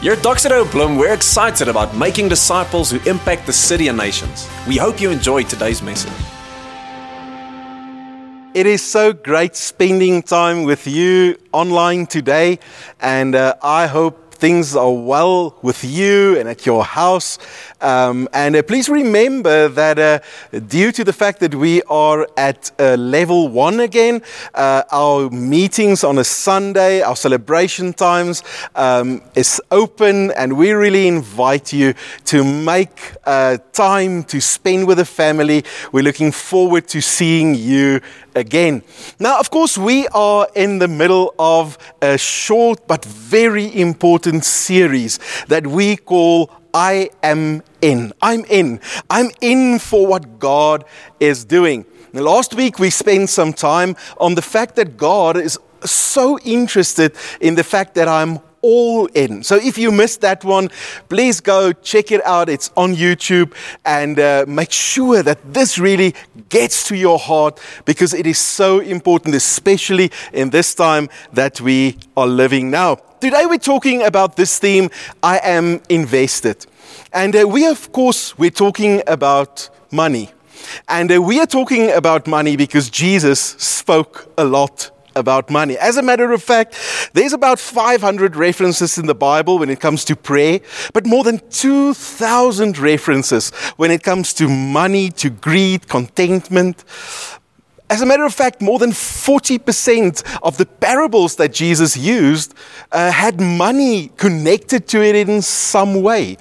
Here 0.00 0.14
at 0.14 0.20
Doxa 0.20 0.48
Deo 0.48 0.64
Bloem, 0.64 0.98
we're 0.98 1.12
excited 1.12 1.68
about 1.68 1.94
making 1.94 2.30
disciples 2.30 2.90
who 2.90 2.98
impact 3.06 3.44
the 3.44 3.52
city 3.52 3.88
and 3.88 3.98
nations. 3.98 4.48
We 4.66 4.78
hope 4.78 4.98
you 4.98 5.10
enjoyed 5.10 5.50
today's 5.50 5.82
message. 5.82 6.10
It 8.54 8.64
is 8.64 8.80
so 8.80 9.12
great 9.12 9.54
spending 9.56 10.22
time 10.22 10.64
with 10.64 10.86
you 10.86 11.36
online 11.52 12.06
today, 12.06 12.60
and 12.98 13.34
uh, 13.34 13.56
I 13.62 13.88
hope 13.88 14.32
things 14.32 14.74
are 14.74 14.90
well 14.90 15.58
with 15.60 15.84
you 15.84 16.38
and 16.38 16.48
at 16.48 16.64
your 16.64 16.82
house. 16.82 17.38
Um, 17.80 18.28
and 18.32 18.56
uh, 18.56 18.62
please 18.62 18.88
remember 18.88 19.68
that 19.68 19.98
uh, 19.98 20.58
due 20.68 20.92
to 20.92 21.04
the 21.04 21.12
fact 21.12 21.40
that 21.40 21.54
we 21.54 21.82
are 21.84 22.28
at 22.36 22.70
uh, 22.78 22.94
level 22.96 23.48
one 23.48 23.80
again, 23.80 24.22
uh, 24.54 24.82
our 24.92 25.30
meetings 25.30 26.04
on 26.04 26.18
a 26.18 26.24
Sunday, 26.24 27.00
our 27.00 27.16
celebration 27.16 27.92
times 27.92 28.42
um, 28.74 29.22
is 29.34 29.60
open, 29.70 30.30
and 30.32 30.56
we 30.56 30.72
really 30.72 31.08
invite 31.08 31.72
you 31.72 31.94
to 32.26 32.44
make 32.44 33.14
uh, 33.24 33.56
time 33.72 34.24
to 34.24 34.40
spend 34.40 34.86
with 34.86 34.98
the 34.98 35.04
family. 35.04 35.64
We're 35.92 36.04
looking 36.04 36.32
forward 36.32 36.86
to 36.88 37.00
seeing 37.00 37.54
you 37.54 38.00
again. 38.34 38.82
Now, 39.18 39.38
of 39.40 39.50
course, 39.50 39.78
we 39.78 40.06
are 40.08 40.46
in 40.54 40.78
the 40.78 40.88
middle 40.88 41.34
of 41.38 41.78
a 42.02 42.18
short 42.18 42.86
but 42.86 43.04
very 43.04 43.74
important 43.80 44.44
series 44.44 45.18
that 45.48 45.66
we 45.66 45.96
call 45.96 46.50
I 46.74 47.10
Am 47.22 47.62
In. 47.80 48.12
I'm 48.20 48.44
in. 48.46 48.80
I'm 49.08 49.30
in 49.40 49.78
for 49.78 50.06
what 50.06 50.38
God 50.38 50.84
is 51.18 51.44
doing. 51.44 51.84
Last 52.12 52.54
week, 52.54 52.78
we 52.78 52.90
spent 52.90 53.30
some 53.30 53.52
time 53.52 53.96
on 54.18 54.34
the 54.34 54.42
fact 54.42 54.76
that 54.76 54.96
God 54.96 55.36
is 55.36 55.58
so 55.84 56.38
interested 56.40 57.14
in 57.40 57.54
the 57.54 57.64
fact 57.64 57.94
that 57.94 58.08
I'm 58.08 58.40
all 58.62 59.06
in. 59.06 59.42
So 59.42 59.56
if 59.56 59.78
you 59.78 59.90
missed 59.90 60.20
that 60.20 60.44
one, 60.44 60.70
please 61.08 61.40
go 61.40 61.72
check 61.72 62.12
it 62.12 62.24
out. 62.24 62.48
It's 62.48 62.70
on 62.76 62.94
YouTube 62.94 63.54
and 63.84 64.18
uh, 64.18 64.44
make 64.46 64.72
sure 64.72 65.22
that 65.22 65.38
this 65.52 65.78
really 65.78 66.14
gets 66.48 66.86
to 66.88 66.96
your 66.96 67.18
heart 67.18 67.60
because 67.84 68.14
it 68.14 68.26
is 68.26 68.38
so 68.38 68.80
important, 68.80 69.34
especially 69.34 70.10
in 70.32 70.50
this 70.50 70.74
time 70.74 71.08
that 71.32 71.60
we 71.60 71.96
are 72.16 72.26
living 72.26 72.70
now. 72.70 72.96
Today 73.20 73.44
we're 73.46 73.58
talking 73.58 74.02
about 74.02 74.36
this 74.36 74.58
theme, 74.58 74.88
I 75.22 75.40
am 75.42 75.80
invested. 75.88 76.66
And 77.12 77.36
uh, 77.36 77.46
we, 77.46 77.66
of 77.66 77.92
course, 77.92 78.38
we're 78.38 78.50
talking 78.50 79.02
about 79.06 79.68
money. 79.90 80.30
And 80.88 81.12
uh, 81.12 81.20
we 81.20 81.40
are 81.40 81.46
talking 81.46 81.90
about 81.90 82.26
money 82.26 82.56
because 82.56 82.88
Jesus 82.88 83.40
spoke 83.40 84.32
a 84.38 84.44
lot 84.44 84.90
about 85.14 85.50
money. 85.50 85.76
As 85.76 85.96
a 85.96 86.02
matter 86.02 86.32
of 86.32 86.42
fact, 86.42 86.78
there's 87.12 87.32
about 87.32 87.58
500 87.58 88.36
references 88.36 88.98
in 88.98 89.06
the 89.06 89.14
Bible 89.14 89.58
when 89.58 89.70
it 89.70 89.80
comes 89.80 90.04
to 90.06 90.16
prayer, 90.16 90.60
but 90.92 91.06
more 91.06 91.24
than 91.24 91.40
2,000 91.50 92.78
references 92.78 93.50
when 93.76 93.90
it 93.90 94.02
comes 94.02 94.32
to 94.34 94.48
money, 94.48 95.10
to 95.12 95.30
greed, 95.30 95.88
contentment. 95.88 96.84
As 97.90 98.00
a 98.00 98.06
matter 98.06 98.24
of 98.24 98.32
fact, 98.32 98.62
more 98.62 98.78
than 98.78 98.92
40% 98.92 100.38
of 100.44 100.58
the 100.58 100.66
parables 100.66 101.34
that 101.36 101.52
Jesus 101.52 101.96
used 101.96 102.54
uh, 102.92 103.10
had 103.10 103.40
money 103.40 104.12
connected 104.16 104.86
to 104.88 105.02
it 105.02 105.16
in 105.16 105.42
some 105.42 106.00
way. 106.00 106.36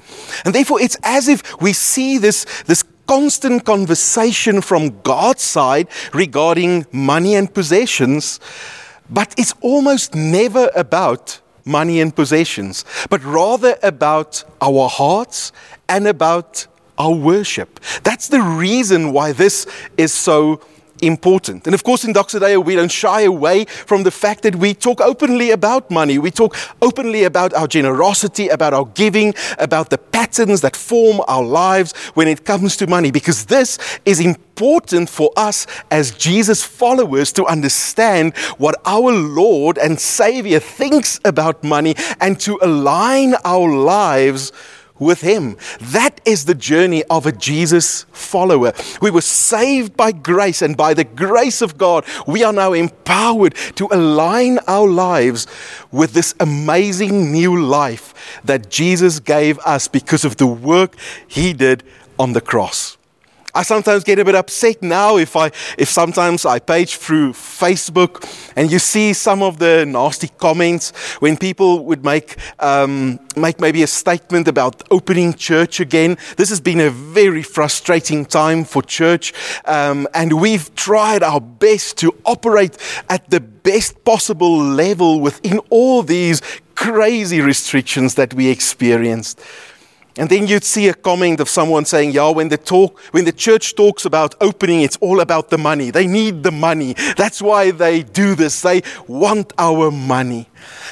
And 0.45 0.53
therefore, 0.53 0.79
it's 0.79 0.95
as 1.01 1.27
if 1.27 1.59
we 1.59 1.73
see 1.73 2.19
this, 2.19 2.45
this 2.67 2.83
constant 3.09 3.65
conversation 3.65 4.61
from 4.61 5.01
God's 5.01 5.41
side 5.41 5.87
regarding 6.13 6.85
money 6.91 7.33
and 7.33 7.51
possessions, 7.51 8.39
but 9.09 9.33
it's 9.35 9.55
almost 9.61 10.13
never 10.13 10.69
about 10.75 11.41
money 11.65 12.01
and 12.01 12.15
possessions, 12.15 12.85
but 13.09 13.23
rather 13.23 13.75
about 13.81 14.43
our 14.61 14.87
hearts 14.87 15.51
and 15.87 16.07
about 16.07 16.67
our 16.99 17.15
worship. 17.15 17.79
That's 18.03 18.27
the 18.27 18.41
reason 18.41 19.11
why 19.11 19.31
this 19.31 19.65
is 19.97 20.13
so 20.13 20.61
important. 21.01 21.65
And 21.65 21.73
of 21.73 21.83
course, 21.83 22.03
in 22.03 22.13
Doxa 22.13 22.39
Deo, 22.39 22.59
we 22.59 22.75
don't 22.75 22.91
shy 22.91 23.21
away 23.21 23.65
from 23.65 24.03
the 24.03 24.11
fact 24.11 24.43
that 24.43 24.55
we 24.55 24.73
talk 24.73 25.01
openly 25.01 25.51
about 25.51 25.89
money. 25.91 26.17
We 26.17 26.31
talk 26.31 26.55
openly 26.81 27.23
about 27.23 27.53
our 27.53 27.67
generosity, 27.67 28.47
about 28.47 28.73
our 28.73 28.85
giving, 28.85 29.33
about 29.57 29.89
the 29.89 29.97
patterns 29.97 30.61
that 30.61 30.75
form 30.75 31.21
our 31.27 31.43
lives 31.43 31.93
when 32.13 32.27
it 32.27 32.45
comes 32.45 32.77
to 32.77 32.87
money, 32.87 33.11
because 33.11 33.45
this 33.45 33.77
is 34.05 34.19
important 34.19 35.09
for 35.09 35.31
us 35.35 35.65
as 35.91 36.11
Jesus 36.11 36.63
followers 36.63 37.31
to 37.33 37.45
understand 37.45 38.35
what 38.57 38.75
our 38.85 39.11
Lord 39.11 39.77
and 39.77 39.99
Savior 39.99 40.59
thinks 40.59 41.19
about 41.23 41.63
money 41.63 41.95
and 42.19 42.39
to 42.41 42.59
align 42.61 43.35
our 43.43 43.69
lives 43.69 44.51
with 44.99 45.21
Him. 45.21 45.57
That 45.79 46.21
is 46.25 46.45
the 46.45 46.53
journey 46.53 47.03
of 47.05 47.25
a 47.25 47.31
Jesus 47.31 48.03
follower. 48.11 48.73
We 49.01 49.11
were 49.11 49.21
saved 49.21 49.97
by 49.97 50.11
grace, 50.11 50.61
and 50.61 50.77
by 50.77 50.93
the 50.93 51.03
grace 51.03 51.61
of 51.61 51.77
God, 51.77 52.05
we 52.27 52.43
are 52.43 52.53
now 52.53 52.73
empowered 52.73 53.55
to 53.75 53.87
align 53.91 54.59
our 54.67 54.87
lives 54.87 55.47
with 55.91 56.13
this 56.13 56.35
amazing 56.39 57.31
new 57.31 57.59
life 57.59 58.13
that 58.45 58.69
Jesus 58.69 59.19
gave 59.19 59.57
us 59.59 59.87
because 59.87 60.23
of 60.25 60.37
the 60.37 60.47
work 60.47 60.95
He 61.27 61.53
did 61.53 61.83
on 62.19 62.33
the 62.33 62.41
cross. 62.41 62.98
I 63.53 63.63
sometimes 63.63 64.03
get 64.03 64.19
a 64.19 64.25
bit 64.25 64.35
upset 64.35 64.81
now 64.81 65.17
if 65.17 65.35
I 65.35 65.47
if 65.77 65.89
sometimes 65.89 66.45
I 66.45 66.59
page 66.59 66.97
through 66.97 67.33
Facebook 67.33 68.23
and 68.55 68.71
you 68.71 68.79
see 68.79 69.13
some 69.13 69.41
of 69.41 69.57
the 69.57 69.85
nasty 69.85 70.27
comments 70.27 70.91
when 71.19 71.37
people 71.37 71.85
would 71.85 72.05
make 72.05 72.35
um, 72.59 73.19
make 73.35 73.59
maybe 73.59 73.81
a 73.83 73.87
statement 73.87 74.47
about 74.47 74.83
opening 74.91 75.33
church 75.33 75.79
again. 75.79 76.17
This 76.37 76.49
has 76.49 76.61
been 76.61 76.79
a 76.79 76.89
very 76.89 77.43
frustrating 77.43 78.25
time 78.25 78.65
for 78.65 78.83
church, 78.83 79.33
um, 79.65 80.07
and 80.13 80.39
we've 80.39 80.73
tried 80.75 81.23
our 81.23 81.41
best 81.41 81.97
to 81.99 82.13
operate 82.25 82.77
at 83.09 83.29
the 83.29 83.39
best 83.39 84.03
possible 84.03 84.57
level 84.57 85.19
within 85.19 85.59
all 85.69 86.03
these 86.03 86.41
crazy 86.75 87.41
restrictions 87.41 88.15
that 88.15 88.33
we 88.33 88.47
experienced. 88.47 89.41
And 90.19 90.29
then 90.29 90.47
you'd 90.47 90.65
see 90.65 90.89
a 90.89 90.93
comment 90.93 91.39
of 91.39 91.47
someone 91.47 91.85
saying, 91.85 92.11
Yeah, 92.11 92.29
when 92.29 92.49
the 92.49 92.57
talk, 92.57 92.99
when 93.13 93.23
the 93.23 93.31
church 93.31 93.75
talks 93.75 94.03
about 94.03 94.35
opening, 94.41 94.81
it's 94.81 94.97
all 94.97 95.21
about 95.21 95.49
the 95.49 95.57
money. 95.57 95.91
They 95.91 96.07
need 96.07 96.43
the 96.43 96.51
money. 96.51 96.93
That's 97.15 97.41
why 97.41 97.71
they 97.71 98.03
do 98.03 98.35
this. 98.35 98.61
They 98.61 98.81
want 99.07 99.53
our 99.57 99.89
money. 99.89 100.47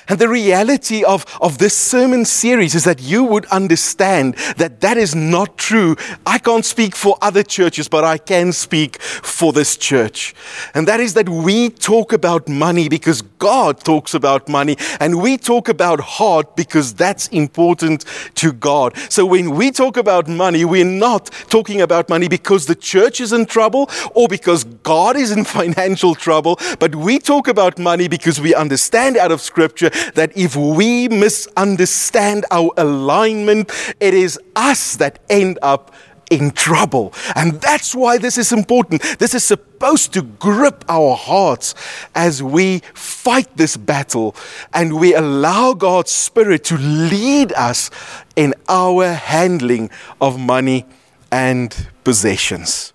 And 0.07 0.19
the 0.19 0.29
reality 0.29 1.03
of, 1.03 1.25
of 1.41 1.57
this 1.57 1.75
sermon 1.75 2.23
series 2.23 2.75
is 2.75 2.85
that 2.85 3.01
you 3.01 3.23
would 3.23 3.45
understand 3.47 4.35
that 4.55 4.79
that 4.81 4.97
is 4.97 5.13
not 5.15 5.57
true. 5.57 5.97
I 6.25 6.38
can't 6.38 6.63
speak 6.63 6.95
for 6.95 7.17
other 7.21 7.44
churches, 7.44 7.88
but 7.89 8.03
I 8.03 8.17
can 8.17 8.53
speak 8.53 9.01
for 9.01 9.51
this 9.51 9.75
church. 9.75 10.33
And 10.73 10.88
that 10.88 10.99
is 10.99 11.13
that 11.15 11.27
we 11.27 11.69
talk 11.69 12.13
about 12.13 12.47
money 12.47 12.88
because 12.88 13.21
God 13.21 13.81
talks 13.81 14.13
about 14.13 14.47
money, 14.47 14.77
and 14.99 15.21
we 15.21 15.38
talk 15.38 15.69
about 15.69 15.99
heart 15.99 16.55
because 16.55 16.94
that's 16.94 17.27
important 17.27 18.05
to 18.35 18.53
God. 18.53 18.95
So 19.17 19.25
when 19.25 19.55
we 19.55 19.72
talk 19.72 19.97
about 19.97 20.28
money, 20.28 20.63
we're 20.63 20.85
not 20.85 21.31
talking 21.50 21.81
about 21.81 22.07
money 22.07 22.28
because 22.28 22.67
the 22.67 22.75
church 22.75 23.19
is 23.19 23.33
in 23.33 23.47
trouble 23.47 23.89
or 24.13 24.28
because 24.28 24.63
God 24.63 25.17
is 25.17 25.31
in 25.31 25.44
financial 25.59 26.13
trouble, 26.13 26.59
but 26.78 26.94
we 26.94 27.17
talk 27.17 27.47
about 27.47 27.79
money 27.79 28.07
because 28.07 28.39
we 28.39 28.53
understand 28.53 29.17
out 29.17 29.31
of 29.31 29.41
Scripture 29.41 29.89
that 30.13 30.38
if 30.38 30.56
we 30.56 31.07
misunderstand 31.07 32.45
our 32.51 32.69
alignment, 32.77 33.72
it 34.00 34.13
is 34.13 34.39
us 34.56 34.97
that 34.97 35.17
end 35.31 35.57
up 35.63 35.95
in 36.29 36.51
trouble. 36.51 37.11
And 37.35 37.59
that's 37.61 37.95
why 37.95 38.19
this 38.19 38.38
is 38.38 38.51
important. 38.51 39.01
This 39.17 39.33
is 39.33 39.44
supposed 39.44 40.13
to 40.13 40.22
grip 40.22 40.85
our 40.89 41.16
hearts 41.16 41.73
as 42.13 42.44
we 42.44 42.79
fight 42.94 43.56
this 43.57 43.77
battle 43.77 44.35
and 44.73 45.00
we 45.00 45.16
allow 45.16 45.73
God's 45.73 46.11
Spirit 46.11 46.63
to 46.65 46.77
lead 46.77 47.53
us 47.53 47.89
in 48.38 48.54
our 48.69 49.12
handling 49.13 49.89
of 50.22 50.39
money 50.39 50.86
and 51.31 51.88
possessions. 52.06 52.94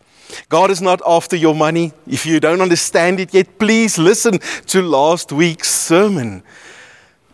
God 0.48 0.70
is 0.70 0.80
not 0.80 1.02
after 1.06 1.36
your 1.36 1.54
money. 1.54 1.92
If 2.06 2.24
you 2.24 2.40
don't 2.40 2.62
understand 2.62 3.20
it 3.20 3.34
yet, 3.34 3.58
please 3.58 3.98
listen 3.98 4.38
to 4.68 4.80
last 4.80 5.32
week's 5.32 5.70
sermon. 5.70 6.42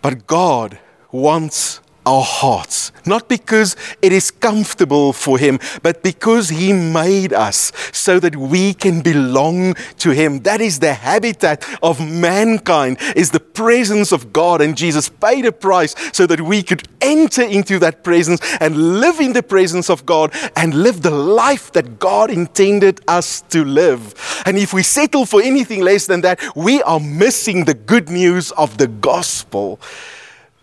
But 0.02 0.26
God 0.26 0.78
wants 1.12 1.80
our 2.08 2.22
hearts, 2.22 2.90
not 3.04 3.28
because 3.28 3.76
it 4.00 4.12
is 4.12 4.30
comfortable 4.30 5.12
for 5.12 5.36
Him, 5.36 5.60
but 5.82 6.02
because 6.02 6.48
He 6.48 6.72
made 6.72 7.34
us 7.34 7.70
so 7.92 8.18
that 8.18 8.34
we 8.34 8.72
can 8.72 9.02
belong 9.02 9.74
to 9.98 10.10
Him. 10.10 10.40
That 10.40 10.62
is 10.62 10.78
the 10.78 10.94
habitat 10.94 11.62
of 11.82 12.00
mankind, 12.00 12.96
is 13.14 13.30
the 13.30 13.40
presence 13.40 14.10
of 14.10 14.32
God. 14.32 14.62
And 14.62 14.74
Jesus 14.74 15.10
paid 15.10 15.44
a 15.44 15.52
price 15.52 15.94
so 16.12 16.26
that 16.26 16.40
we 16.40 16.62
could 16.62 16.88
enter 17.02 17.42
into 17.42 17.78
that 17.80 18.02
presence 18.02 18.40
and 18.58 19.00
live 19.00 19.20
in 19.20 19.34
the 19.34 19.42
presence 19.42 19.90
of 19.90 20.06
God 20.06 20.34
and 20.56 20.74
live 20.74 21.02
the 21.02 21.10
life 21.10 21.72
that 21.72 21.98
God 21.98 22.30
intended 22.30 23.02
us 23.06 23.42
to 23.50 23.64
live. 23.64 24.14
And 24.46 24.56
if 24.56 24.72
we 24.72 24.82
settle 24.82 25.26
for 25.26 25.42
anything 25.42 25.82
less 25.82 26.06
than 26.06 26.22
that, 26.22 26.40
we 26.56 26.82
are 26.84 27.00
missing 27.00 27.66
the 27.66 27.74
good 27.74 28.08
news 28.08 28.50
of 28.52 28.78
the 28.78 28.86
gospel. 28.86 29.78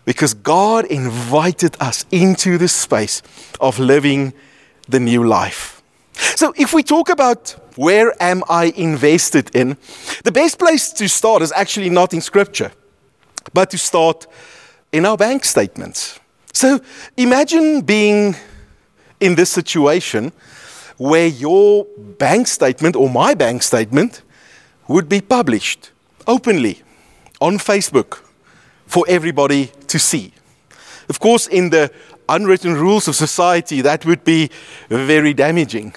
Because 0.06 0.32
God 0.32 0.86
invited 0.86 1.76
us 1.80 2.06
into 2.10 2.56
the 2.56 2.68
space 2.68 3.22
of 3.60 3.78
living 3.78 4.32
the 4.88 5.00
new 5.00 5.24
life. 5.24 5.82
So, 6.36 6.54
if 6.56 6.72
we 6.72 6.82
talk 6.82 7.10
about 7.10 7.54
where 7.76 8.14
am 8.22 8.42
I 8.48 8.72
invested 8.76 9.54
in, 9.54 9.76
the 10.24 10.32
best 10.32 10.58
place 10.58 10.90
to 10.94 11.08
start 11.08 11.42
is 11.42 11.52
actually 11.52 11.90
not 11.90 12.14
in 12.14 12.22
Scripture, 12.22 12.72
but 13.52 13.68
to 13.70 13.78
start 13.78 14.26
in 14.92 15.04
our 15.04 15.16
bank 15.18 15.44
statements. 15.44 16.18
So, 16.54 16.80
imagine 17.18 17.82
being 17.82 18.36
in 19.20 19.34
this 19.34 19.50
situation 19.50 20.32
where 20.96 21.26
your 21.26 21.84
bank 22.18 22.46
statement 22.46 22.96
or 22.96 23.10
my 23.10 23.34
bank 23.34 23.62
statement 23.62 24.22
would 24.88 25.08
be 25.08 25.20
published 25.20 25.90
openly 26.26 26.82
on 27.40 27.58
Facebook 27.58 28.25
for 28.86 29.04
everybody 29.08 29.70
to 29.88 29.98
see. 29.98 30.32
Of 31.08 31.20
course, 31.20 31.46
in 31.46 31.70
the 31.70 31.90
unwritten 32.28 32.74
rules 32.74 33.08
of 33.08 33.14
society, 33.14 33.80
that 33.82 34.04
would 34.04 34.24
be 34.24 34.50
very 34.88 35.34
damaging. 35.34 35.94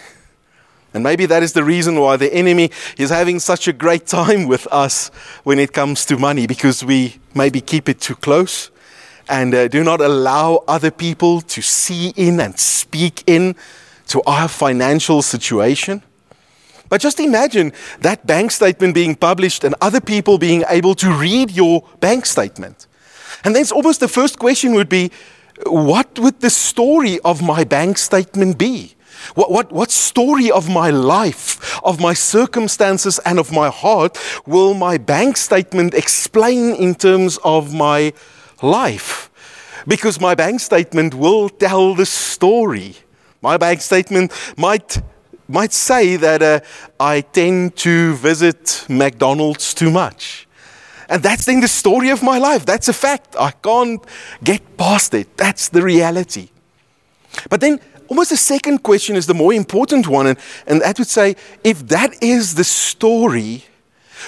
And 0.94 1.03
maybe 1.03 1.27
that 1.27 1.44
is 1.44 1.53
the 1.53 1.63
reason 1.63 2.00
why 2.00 2.18
the 2.18 2.33
enemy 2.33 2.71
is 2.97 3.09
having 3.09 3.39
such 3.39 3.68
a 3.68 3.74
great 3.74 4.07
time 4.07 4.47
with 4.47 4.68
us 4.71 5.09
when 5.44 5.59
it 5.59 5.71
comes 5.71 6.06
to 6.06 6.18
money, 6.18 6.47
because 6.47 6.83
we 6.83 7.19
maybe 7.36 7.62
keep 7.62 7.88
it 7.89 8.01
too 8.01 8.15
close 8.15 8.71
and 9.30 9.53
uh, 9.53 9.68
do 9.68 9.83
not 9.83 10.01
allow 10.01 10.63
other 10.68 10.89
people 10.89 11.42
to 11.42 11.62
see 11.62 12.12
in 12.15 12.39
and 12.39 12.59
speak 12.59 13.24
in 13.27 13.56
to 14.07 14.21
our 14.24 14.47
financial 14.47 15.21
situation. 15.21 16.01
But 16.89 17.01
just 17.01 17.19
imagine 17.19 17.71
that 18.01 18.25
bank 18.25 18.51
statement 18.51 18.95
being 18.95 19.15
published 19.15 19.63
and 19.63 19.75
other 19.80 20.01
people 20.01 20.38
being 20.38 20.63
able 20.68 20.95
to 20.95 21.12
read 21.12 21.51
your 21.51 21.88
bank 22.00 22.25
statement. 22.25 22.88
And 23.44 23.56
then 23.56 23.62
it's 23.62 23.71
almost 23.71 24.00
the 24.00 24.07
first 24.07 24.39
question 24.39 24.74
would 24.74 24.89
be 24.89 25.12
what 25.65 26.18
would 26.19 26.39
the 26.39 26.50
story 26.50 27.19
of 27.19 27.41
my 27.41 27.63
bank 27.63 27.97
statement 27.97 28.57
be? 28.57 28.95
What, 29.36 29.51
what, 29.51 29.71
what 29.71 29.91
story 29.91 30.50
of 30.50 30.69
my 30.69 30.89
life, 30.89 31.80
of 31.83 32.00
my 32.00 32.13
circumstances, 32.13 33.19
and 33.25 33.38
of 33.38 33.51
my 33.51 33.69
heart 33.69 34.18
will 34.45 34.74
my 34.74 34.97
bank 34.97 35.38
statement 35.38 35.94
explain 35.94 36.74
in 36.75 36.95
terms 36.95 37.38
of 37.44 37.74
my 37.74 38.13
life? 38.62 39.30
Because 39.88 40.19
my 40.19 40.35
bank 40.35 40.62
statement 40.62 41.13
will 41.13 41.50
tell 41.50 41.95
the 41.95 42.06
story. 42.06 42.95
My 43.42 43.57
bank 43.57 43.81
statement 43.81 44.31
might 44.57 45.01
might 45.50 45.74
say 45.74 46.16
that 46.16 46.42
uh, 46.42 46.60
I 47.00 47.22
tend 47.22 47.75
to 47.78 48.13
visit 48.13 48.86
McDonald's 48.88 49.74
too 49.74 49.90
much. 49.90 50.48
And 51.10 51.24
that's 51.24 51.46
then 51.46 51.60
the 51.60 51.68
story 51.68 52.10
of 52.12 52.22
my 52.22 52.38
life. 52.38 52.66
That's 52.66 52.88
a 52.88 52.94
fact. 52.94 53.36
I 53.40 53.51
can't 53.51 54.01
get 54.44 54.78
past 54.78 55.13
it. 55.16 55.36
That's 55.36 55.69
the 55.69 55.81
reality. 55.81 56.50
But 57.50 57.62
then, 57.62 57.80
almost 58.07 58.30
the 58.30 58.38
second 58.38 58.84
question 58.84 59.16
is 59.16 59.25
the 59.25 59.34
more 59.34 59.54
important 59.54 60.07
one. 60.07 60.28
And, 60.28 60.38
and 60.68 60.81
that 60.81 61.00
would 61.00 61.07
say 61.07 61.36
if 61.63 61.88
that 61.88 62.22
is 62.22 62.54
the 62.54 62.63
story, 62.63 63.66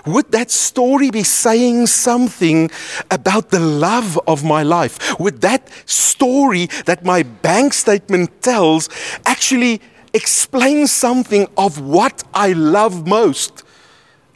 would 0.05 0.31
that 0.31 0.49
story 0.49 1.11
be 1.11 1.23
saying 1.23 1.87
something 1.87 2.71
about 3.11 3.49
the 3.49 3.59
love 3.59 4.19
of 4.25 4.43
my 4.43 4.63
life? 4.63 5.19
Would 5.19 5.41
that 5.41 5.69
story 5.85 6.67
that 6.85 7.03
my 7.05 7.23
bank 7.23 7.73
statement 7.73 8.41
tells 8.41 8.89
actually 9.25 9.81
explain 10.13 10.87
something 10.87 11.47
of 11.57 11.79
what 11.79 12.23
I 12.33 12.53
love 12.53 13.07
most 13.07 13.63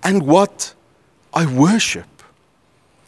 and 0.04 0.24
what 0.24 0.74
I 1.34 1.46
worship. 1.46 2.08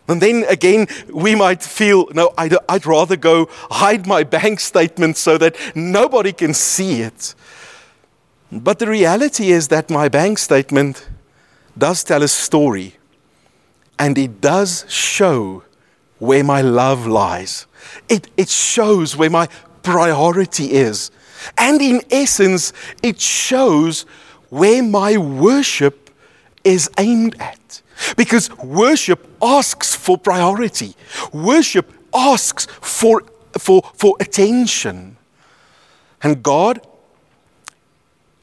And 0.08 0.22
then 0.22 0.46
again, 0.48 0.88
we 1.14 1.36
might 1.36 1.62
feel, 1.62 2.08
no, 2.14 2.34
I'd, 2.38 2.56
I'd, 2.70 2.86
rather 2.86 3.18
go 3.18 3.50
hide 3.70 4.08
my 4.08 4.24
bank 4.24 4.62
statement 4.62 5.18
so 5.18 5.38
that 5.38 5.56
nobody 5.76 6.32
can 6.32 6.54
see 6.54 7.02
it. 7.02 7.36
But 8.52 8.80
the 8.80 8.88
reality 8.88 9.52
is 9.52 9.68
that 9.68 9.90
my 9.90 10.08
bank 10.08 10.38
statement 10.38 11.10
does 11.78 12.04
tell 12.06 12.24
a 12.24 12.30
story, 12.30 12.96
and 14.00 14.18
it 14.18 14.40
does 14.40 14.86
show 14.88 15.64
where 16.20 16.44
my 16.44 16.62
love 16.62 17.06
lies. 17.06 17.68
It, 18.08 18.30
it 18.38 18.50
shows 18.50 19.18
where 19.18 19.30
my 19.30 19.48
priority 19.84 20.72
is. 20.72 21.12
And 21.58 21.82
in 21.82 22.02
essence, 22.12 22.74
it 23.04 23.20
shows 23.20 24.06
where 24.50 24.82
my 24.82 25.18
worship 25.18 26.10
is 26.64 26.90
aimed 26.98 27.36
at. 27.40 27.82
Because 28.16 28.56
worship 28.58 29.28
asks 29.42 29.96
for 29.96 30.18
priority, 30.18 30.96
worship 31.34 31.92
asks 32.14 32.66
for, 32.66 33.24
for, 33.58 33.82
for 33.96 34.16
attention. 34.20 35.18
And 36.22 36.44
God, 36.44 36.86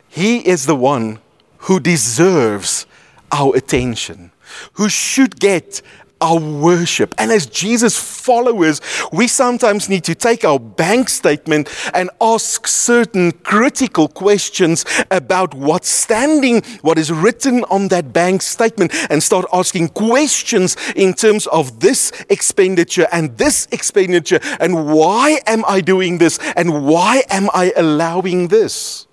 He 0.09 0.39
is 0.39 0.67
the 0.67 0.77
one 0.77 1.21
who 1.59 1.81
deserves 1.81 2.87
our 3.33 3.57
attention, 3.57 4.33
who 4.75 4.89
should 4.89 5.39
get 5.41 5.83
our 6.25 6.41
worship. 6.41 7.15
And 7.19 7.31
as 7.31 7.45
Jesus 7.47 7.99
followers, 7.99 8.81
we 9.13 9.29
sometimes 9.29 9.89
need 9.91 10.05
to 10.05 10.15
take 10.15 10.45
our 10.45 10.59
bank 10.59 11.11
statement 11.11 11.69
and 11.93 12.09
ask 12.21 12.67
certain 12.67 13.33
critical 13.33 14.09
questions 14.09 14.87
about 15.11 15.53
what's 15.55 15.91
standing, 15.91 16.63
what 16.81 16.97
is 16.99 17.13
written 17.13 17.65
on 17.65 17.89
that 17.89 18.13
bank 18.13 18.41
statement, 18.41 18.93
and 19.11 19.23
start 19.23 19.45
asking 19.53 19.89
questions 19.89 20.77
in 20.97 21.13
terms 21.13 21.47
of 21.49 21.81
this 21.81 22.11
expenditure 22.31 23.07
and 23.13 23.37
this 23.37 23.69
expenditure, 23.71 24.41
and 24.61 24.87
why 24.95 25.41
am 25.47 25.63
I 25.69 25.83
doing 25.83 26.19
this, 26.19 26.39
and 26.57 26.87
why 26.87 27.23
am 27.29 27.51
I 27.53 27.73
allowing 27.77 28.49
this? 28.49 29.07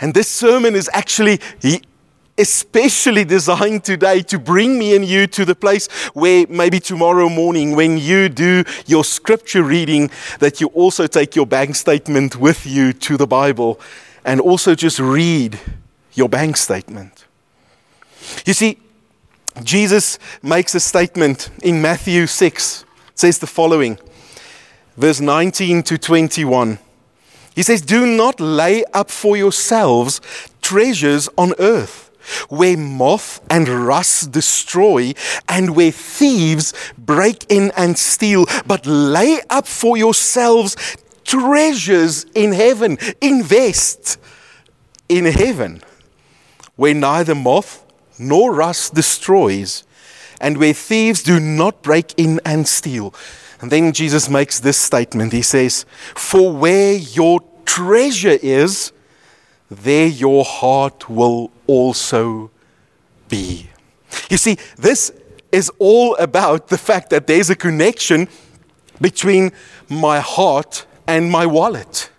And 0.00 0.14
this 0.14 0.28
sermon 0.28 0.74
is 0.74 0.90
actually 0.92 1.40
especially 2.38 3.24
designed 3.24 3.84
today 3.84 4.22
to 4.22 4.38
bring 4.38 4.78
me 4.78 4.94
and 4.94 5.04
you 5.04 5.26
to 5.26 5.44
the 5.44 5.54
place 5.54 5.88
where 6.14 6.46
maybe 6.48 6.80
tomorrow 6.80 7.28
morning, 7.28 7.74
when 7.74 7.98
you 7.98 8.28
do 8.28 8.64
your 8.86 9.04
scripture 9.04 9.62
reading, 9.62 10.10
that 10.38 10.60
you 10.60 10.68
also 10.68 11.06
take 11.06 11.34
your 11.34 11.46
bank 11.46 11.74
statement 11.74 12.36
with 12.36 12.64
you 12.66 12.92
to 12.92 13.16
the 13.16 13.26
Bible 13.26 13.80
and 14.24 14.40
also 14.40 14.74
just 14.74 14.98
read 14.98 15.58
your 16.14 16.28
bank 16.28 16.56
statement. 16.56 17.26
You 18.46 18.54
see, 18.54 18.78
Jesus 19.62 20.18
makes 20.42 20.74
a 20.74 20.80
statement 20.80 21.50
in 21.62 21.82
Matthew 21.82 22.26
6. 22.26 22.82
It 22.82 23.18
says 23.18 23.38
the 23.38 23.46
following, 23.46 23.98
verse 24.96 25.20
19 25.20 25.82
to 25.84 25.98
21. 25.98 26.78
He 27.54 27.62
says, 27.64 27.82
Do 27.82 28.06
not 28.06 28.38
lay 28.38 28.84
up 28.94 29.10
for 29.10 29.36
yourselves 29.36 30.20
treasures 30.62 31.28
on 31.36 31.54
earth 31.58 32.07
where 32.48 32.76
moth 32.76 33.40
and 33.50 33.68
rust 33.68 34.32
destroy, 34.32 35.12
and 35.48 35.74
where 35.74 35.92
thieves 35.92 36.72
break 36.96 37.44
in 37.48 37.72
and 37.76 37.98
steal. 37.98 38.46
But 38.66 38.86
lay 38.86 39.40
up 39.50 39.66
for 39.66 39.96
yourselves 39.96 40.76
treasures 41.24 42.24
in 42.34 42.52
heaven. 42.52 42.98
Invest 43.20 44.18
in 45.08 45.24
heaven, 45.26 45.82
where 46.76 46.94
neither 46.94 47.34
moth 47.34 47.84
nor 48.18 48.54
rust 48.54 48.94
destroys, 48.94 49.84
and 50.40 50.56
where 50.56 50.72
thieves 50.72 51.22
do 51.22 51.38
not 51.40 51.82
break 51.82 52.14
in 52.16 52.40
and 52.44 52.66
steal. 52.66 53.14
And 53.60 53.70
then 53.70 53.92
Jesus 53.92 54.28
makes 54.28 54.60
this 54.60 54.78
statement 54.78 55.32
He 55.32 55.42
says, 55.42 55.84
For 56.14 56.52
where 56.52 56.94
your 56.94 57.40
treasure 57.64 58.38
is, 58.40 58.92
there 59.70 60.06
your 60.06 60.44
heart 60.44 61.08
will 61.08 61.50
also 61.66 62.50
be. 63.28 63.68
You 64.30 64.36
see, 64.36 64.56
this 64.76 65.12
is 65.52 65.70
all 65.78 66.16
about 66.16 66.68
the 66.68 66.78
fact 66.78 67.10
that 67.10 67.26
there's 67.26 67.50
a 67.50 67.56
connection 67.56 68.28
between 69.00 69.52
my 69.88 70.20
heart 70.20 70.86
and 71.06 71.30
my 71.30 71.46
wallet. 71.46 72.10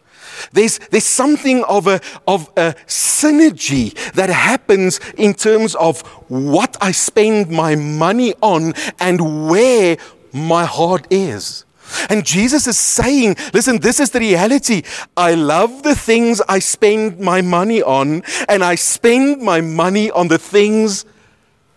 There's, 0.54 0.80
there's 0.90 1.06
something 1.06 1.64
of 1.66 1.88
a, 1.88 2.00
of 2.28 2.50
a 2.56 2.74
synergy 2.88 3.94
that 4.14 4.30
happens 4.30 5.00
in 5.18 5.34
terms 5.34 5.76
of 5.76 6.02
what 6.30 6.78
I 6.82 6.92
spend 6.92 7.50
my 7.50 7.76
money 7.76 8.34
on 8.42 8.74
and 9.00 9.50
where 9.50 9.98
my 10.32 10.66
heart 10.66 11.08
is. 11.10 11.66
And 12.10 12.26
Jesus 12.26 12.68
is 12.68 12.78
saying, 12.78 13.36
listen, 13.54 13.80
this 13.80 14.00
is 14.00 14.12
the 14.12 14.20
reality. 14.20 14.84
I 15.16 15.36
love 15.36 15.84
the 15.84 15.96
things 15.96 16.42
I 16.48 16.60
spend 16.60 17.20
my 17.20 17.42
money 17.42 17.82
on, 17.82 18.24
and 18.48 18.64
I 18.64 18.76
spend 18.76 19.42
my 19.42 19.62
money 19.62 20.12
on 20.12 20.28
the 20.28 20.38
things 20.38 21.06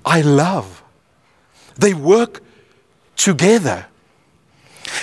I 0.04 0.20
love. 0.20 0.82
They 1.76 1.94
work 1.94 2.42
together. 3.16 3.86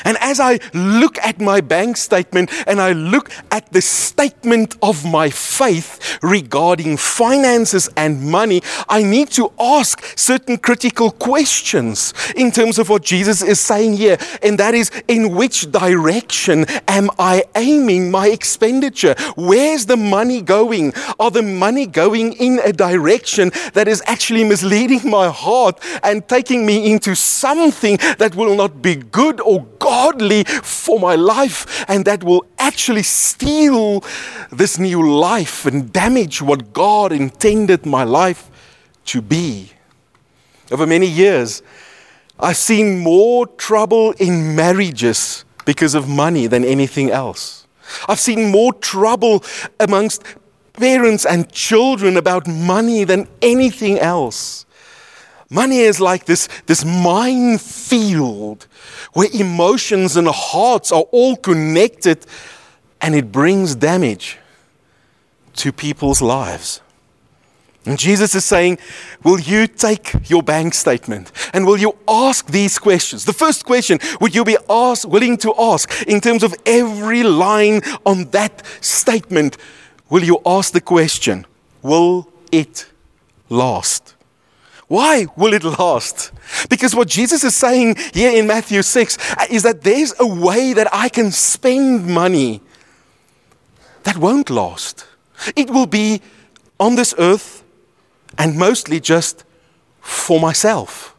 And 0.05 0.17
as 0.22 0.39
I 0.39 0.60
look 0.74 1.17
at 1.19 1.39
my 1.39 1.62
bank 1.62 1.98
statement 1.98 2.51
and 2.67 2.81
I 2.81 2.93
look 2.93 3.31
at 3.51 3.72
the 3.72 3.81
statement 3.81 4.75
of 4.81 5.05
my 5.05 5.29
faith 5.29 6.19
regarding 6.22 6.98
finances 6.98 7.89
and 7.96 8.22
money, 8.22 8.62
I 8.88 9.03
need 9.03 9.29
to 9.31 9.51
ask 9.60 10.17
certain 10.17 10.58
critical 10.58 11.12
questions 11.12 12.13
in 12.36 12.51
terms 12.51 12.79
of 12.79 12.89
what 12.89 13.03
Jesus 13.03 13.41
is 13.41 13.60
saying 13.60 13.93
here. 13.93 14.17
And 14.41 14.58
that 14.60 14.74
is, 14.74 14.91
in 15.08 15.36
which 15.36 15.72
direction 15.72 16.65
am 16.88 17.10
I 17.17 17.43
aiming 17.55 18.12
my 18.12 18.27
expenditure? 18.27 19.15
Where's 19.36 19.86
the 19.86 19.98
money 19.98 20.41
going? 20.41 20.93
Are 21.19 21.31
the 21.31 21.41
money 21.41 21.86
going 21.86 22.34
in 22.34 22.60
a 22.63 22.74
direction 22.74 23.51
that 23.74 23.88
is 23.88 24.01
actually 24.05 24.43
misleading 24.43 25.10
my 25.10 25.29
heart 25.29 25.79
and 26.03 26.27
taking 26.27 26.65
me 26.65 26.91
into 26.91 27.15
something 27.15 27.98
that 28.17 28.36
will 28.36 28.55
not 28.55 28.81
be 28.81 28.96
good 28.96 29.41
or 29.41 29.65
godly 29.79 30.43
for 30.43 31.00
my 31.00 31.15
life 31.15 31.86
and 31.88 32.05
that 32.05 32.24
will 32.24 32.45
actually 32.57 33.03
steal 33.03 34.03
this 34.51 34.77
new 34.77 35.09
life 35.09 35.65
and 35.65 35.91
damage 35.91 36.41
what 36.41 36.74
God 36.74 37.12
intended 37.12 37.86
my 37.86 38.03
life 38.03 38.50
to 39.05 39.21
be. 39.21 39.71
Over 40.71 40.86
many 40.86 41.07
years, 41.07 41.63
I've 42.39 42.57
seen 42.57 43.00
more 43.00 43.48
trouble 43.48 44.12
in 44.13 44.55
marriages 44.55 45.45
because 45.65 45.95
of 45.95 46.07
money 46.07 46.48
than 46.48 46.63
anything 46.63 47.12
else. 47.12 47.67
I've 48.07 48.19
seen 48.19 48.51
more 48.51 48.74
trouble 48.74 49.43
amongst 49.79 50.24
parents 50.74 51.25
and 51.25 51.51
children 51.51 52.17
about 52.17 52.48
money 52.48 53.03
than 53.03 53.27
anything 53.41 54.00
else. 54.00 54.65
Money 55.50 55.79
is 55.79 56.00
like 56.00 56.25
this, 56.25 56.48
this 56.68 56.86
minefield 56.86 58.68
where 59.13 59.29
emotions 59.34 60.15
and 60.15 60.27
hearts 60.27 60.91
are 60.91 61.06
all 61.12 61.36
connected 61.36 62.25
and 63.01 63.15
it 63.15 63.32
brings 63.32 63.75
damage 63.75 64.38
to 65.56 65.72
people's 65.72 66.22
lives. 66.22 66.82
And 67.86 67.98
Jesus 67.98 68.36
is 68.36 68.46
saying, 68.46 68.77
Will 69.24 69.39
you 69.39 69.65
take 69.65 70.29
your 70.29 70.44
bank 70.44 70.75
statement 70.75 71.32
and 71.53 71.65
will 71.65 71.77
you 71.77 71.98
ask 72.08 72.46
these 72.48 72.77
questions? 72.77 73.25
The 73.25 73.34
first 73.34 73.65
question, 73.65 74.00
would 74.22 74.36
you 74.36 74.44
be 74.44 74.58
ask, 74.70 75.08
willing 75.08 75.38
to 75.38 75.56
ask 75.58 76.03
in 76.03 76.22
terms 76.22 76.44
of 76.44 76.53
every 76.68 77.24
line 77.24 77.82
on 78.06 78.25
that 78.25 78.63
statement? 78.82 79.58
Will 80.10 80.24
you 80.24 80.39
ask 80.46 80.74
the 80.74 80.82
question, 80.82 81.48
Will 81.82 82.27
it 82.51 82.86
last? 83.50 84.13
Why 84.89 85.27
will 85.36 85.53
it 85.53 85.63
last? 85.63 86.31
Because 86.67 86.96
what 86.96 87.08
Jesus 87.08 87.43
is 87.43 87.55
saying 87.55 87.96
here 88.12 88.31
in 88.31 88.48
Matthew 88.48 88.81
6 88.81 89.17
uh, 89.38 89.46
is 89.48 89.62
that 89.62 89.84
there's 89.84 90.15
a 90.19 90.25
way 90.25 90.74
that 90.74 90.88
I 90.91 91.10
can 91.10 91.31
spend 91.31 92.08
money 92.08 92.62
that 94.01 94.17
won't 94.17 94.50
last. 94.50 95.05
It 95.55 95.69
will 95.69 95.86
be 95.86 96.22
on 96.79 96.96
this 96.96 97.13
earth 97.19 97.63
and 98.39 98.58
mostly 98.58 99.00
just 99.00 99.43
for 100.01 100.39
myself. 100.39 101.15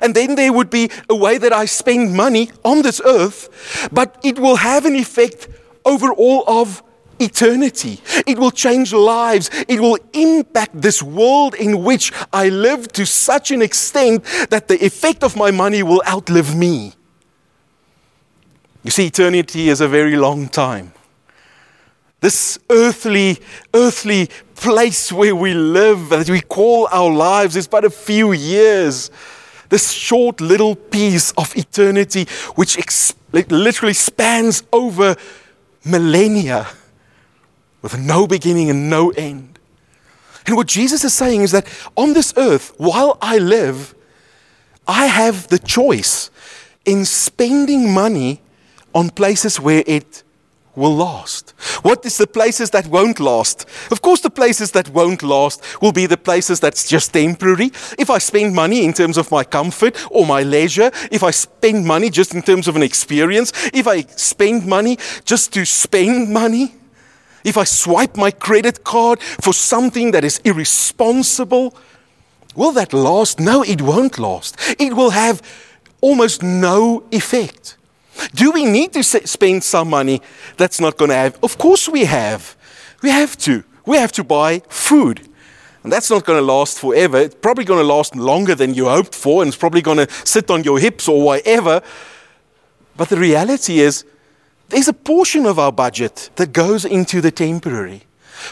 And 0.00 0.14
then 0.14 0.34
there 0.34 0.52
would 0.52 0.70
be 0.70 0.90
a 1.10 1.14
way 1.14 1.36
that 1.36 1.52
I 1.52 1.66
spend 1.66 2.16
money 2.16 2.50
on 2.64 2.80
this 2.80 3.02
earth, 3.04 3.88
but 3.92 4.18
it 4.24 4.38
will 4.38 4.56
have 4.56 4.86
an 4.86 4.96
effect 4.96 5.46
over 5.84 6.10
all 6.10 6.44
of 6.46 6.82
eternity. 7.20 8.00
It 8.26 8.38
will 8.38 8.50
change 8.50 8.92
lives. 8.92 9.50
It 9.68 9.80
will 9.80 9.98
impact 10.12 10.80
this 10.80 11.02
world 11.02 11.54
in 11.54 11.84
which 11.84 12.12
I 12.32 12.48
live 12.48 12.88
to 12.92 13.04
such 13.06 13.50
an 13.50 13.62
extent 13.62 14.24
that 14.50 14.68
the 14.68 14.84
effect 14.84 15.22
of 15.22 15.36
my 15.36 15.50
money 15.50 15.82
will 15.82 16.02
outlive 16.06 16.56
me. 16.56 16.94
You 18.82 18.90
see, 18.90 19.06
eternity 19.06 19.68
is 19.68 19.80
a 19.80 19.88
very 19.88 20.16
long 20.16 20.48
time. 20.48 20.92
This 22.20 22.58
earthly, 22.70 23.38
earthly 23.74 24.28
place 24.54 25.12
where 25.12 25.34
we 25.34 25.54
live, 25.54 26.10
that 26.10 26.28
we 26.28 26.40
call 26.40 26.88
our 26.90 27.10
lives, 27.10 27.56
is 27.56 27.66
but 27.66 27.84
a 27.84 27.90
few 27.90 28.32
years. 28.32 29.10
This 29.68 29.90
short 29.92 30.40
little 30.40 30.74
piece 30.74 31.32
of 31.32 31.56
eternity, 31.56 32.26
which 32.56 32.76
ex- 32.78 33.14
literally 33.32 33.94
spans 33.94 34.62
over 34.72 35.16
millennia 35.84 36.66
with 37.82 37.98
no 37.98 38.26
beginning 38.26 38.70
and 38.70 38.90
no 38.90 39.10
end. 39.10 39.58
And 40.46 40.56
what 40.56 40.66
Jesus 40.66 41.04
is 41.04 41.14
saying 41.14 41.42
is 41.42 41.52
that 41.52 41.66
on 41.96 42.12
this 42.12 42.32
earth, 42.36 42.72
while 42.78 43.18
I 43.20 43.38
live, 43.38 43.94
I 44.86 45.06
have 45.06 45.48
the 45.48 45.58
choice 45.58 46.30
in 46.84 47.04
spending 47.04 47.92
money 47.92 48.40
on 48.94 49.10
places 49.10 49.60
where 49.60 49.84
it 49.86 50.22
will 50.74 50.94
last. 50.94 51.50
What 51.82 52.04
is 52.06 52.16
the 52.16 52.26
places 52.26 52.70
that 52.70 52.86
won't 52.86 53.20
last? 53.20 53.66
Of 53.90 54.02
course, 54.02 54.20
the 54.20 54.30
places 54.30 54.72
that 54.72 54.88
won't 54.88 55.22
last 55.22 55.62
will 55.82 55.92
be 55.92 56.06
the 56.06 56.16
places 56.16 56.60
that's 56.60 56.88
just 56.88 57.12
temporary. 57.12 57.66
If 57.98 58.08
I 58.08 58.18
spend 58.18 58.54
money 58.54 58.84
in 58.84 58.92
terms 58.92 59.18
of 59.18 59.30
my 59.30 59.44
comfort 59.44 59.96
or 60.10 60.26
my 60.26 60.42
leisure, 60.42 60.90
if 61.10 61.22
I 61.22 61.32
spend 61.32 61.86
money 61.86 62.08
just 62.08 62.34
in 62.34 62.42
terms 62.42 62.66
of 62.68 62.76
an 62.76 62.82
experience, 62.82 63.52
if 63.74 63.86
I 63.86 64.02
spend 64.02 64.66
money 64.66 64.98
just 65.24 65.52
to 65.54 65.64
spend 65.64 66.32
money, 66.32 66.74
if 67.44 67.56
I 67.56 67.64
swipe 67.64 68.16
my 68.16 68.30
credit 68.30 68.84
card 68.84 69.20
for 69.20 69.52
something 69.52 70.10
that 70.12 70.24
is 70.24 70.40
irresponsible, 70.44 71.74
will 72.54 72.72
that 72.72 72.92
last? 72.92 73.40
No, 73.40 73.62
it 73.62 73.82
won't 73.82 74.18
last. 74.18 74.56
It 74.78 74.94
will 74.94 75.10
have 75.10 75.42
almost 76.00 76.42
no 76.42 77.04
effect. 77.10 77.76
Do 78.34 78.50
we 78.50 78.64
need 78.64 78.92
to 78.92 79.02
spend 79.02 79.64
some 79.64 79.88
money 79.88 80.20
that's 80.56 80.80
not 80.80 80.96
going 80.96 81.10
to 81.10 81.14
have? 81.14 81.38
Of 81.42 81.58
course 81.58 81.88
we 81.88 82.04
have. 82.04 82.56
We 83.02 83.10
have 83.10 83.36
to. 83.38 83.64
We 83.86 83.96
have 83.96 84.12
to 84.12 84.24
buy 84.24 84.62
food. 84.68 85.26
And 85.82 85.90
that's 85.90 86.10
not 86.10 86.26
going 86.26 86.38
to 86.38 86.44
last 86.44 86.78
forever. 86.78 87.16
It's 87.18 87.34
probably 87.34 87.64
going 87.64 87.80
to 87.80 87.86
last 87.86 88.14
longer 88.14 88.54
than 88.54 88.74
you 88.74 88.88
hoped 88.88 89.14
for, 89.14 89.42
and 89.42 89.48
it's 89.48 89.56
probably 89.56 89.80
going 89.80 89.96
to 89.96 90.08
sit 90.24 90.50
on 90.50 90.62
your 90.62 90.78
hips 90.78 91.08
or 91.08 91.22
whatever. 91.22 91.80
But 92.96 93.08
the 93.08 93.16
reality 93.16 93.80
is, 93.80 94.04
there's 94.70 94.88
a 94.88 94.92
portion 94.92 95.46
of 95.46 95.58
our 95.58 95.72
budget 95.72 96.30
that 96.36 96.52
goes 96.52 96.84
into 96.84 97.20
the 97.20 97.30
temporary. 97.30 98.02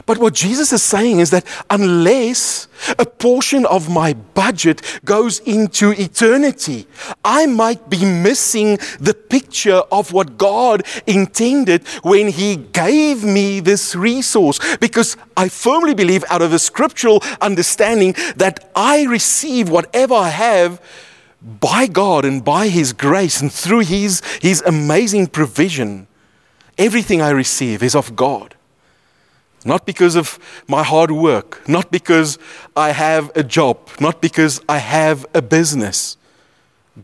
But 0.07 0.19
what 0.19 0.35
Jesus 0.35 0.73
is 0.73 0.83
saying 0.83 1.21
is 1.21 1.31
that 1.31 1.45
unless 1.71 2.69
a 2.99 3.07
portion 3.07 3.65
of 3.67 3.89
my 3.89 4.13
budget 4.13 5.01
goes 5.05 5.39
into 5.41 5.93
eternity, 5.93 6.87
I 7.25 7.47
might 7.47 7.89
be 7.89 8.05
missing 8.05 8.79
the 9.01 9.15
picture 9.15 9.83
of 9.91 10.13
what 10.13 10.39
God 10.39 10.83
intended 11.07 11.87
when 12.03 12.29
He 12.29 12.57
gave 12.57 13.25
me 13.25 13.61
this 13.61 13.95
resource. 13.95 14.61
Because 14.77 15.17
I 15.37 15.49
firmly 15.49 15.95
believe, 15.95 16.25
out 16.29 16.43
of 16.43 16.53
a 16.53 16.59
scriptural 16.59 17.23
understanding, 17.41 18.15
that 18.37 18.71
I 18.77 19.05
receive 19.05 19.69
whatever 19.69 20.15
I 20.15 20.29
have 20.29 20.81
by 21.43 21.87
God 21.87 22.25
and 22.25 22.45
by 22.45 22.69
His 22.69 22.93
grace 22.93 23.41
and 23.41 23.53
through 23.53 23.81
His, 23.81 24.23
His 24.41 24.63
amazing 24.63 25.29
provision. 25.29 26.07
Everything 26.77 27.21
I 27.21 27.31
receive 27.31 27.83
is 27.83 27.95
of 27.95 28.17
God. 28.17 28.55
Not 29.65 29.85
because 29.85 30.15
of 30.15 30.39
my 30.69 30.83
hard 30.83 31.11
work, 31.11 31.69
not 31.69 31.91
because 31.91 32.39
I 32.77 32.93
have 32.93 33.31
a 33.35 33.43
job, 33.43 33.79
not 34.01 34.21
because 34.21 34.61
I 34.69 34.79
have 34.79 35.27
a 35.35 35.43
business. 35.43 36.17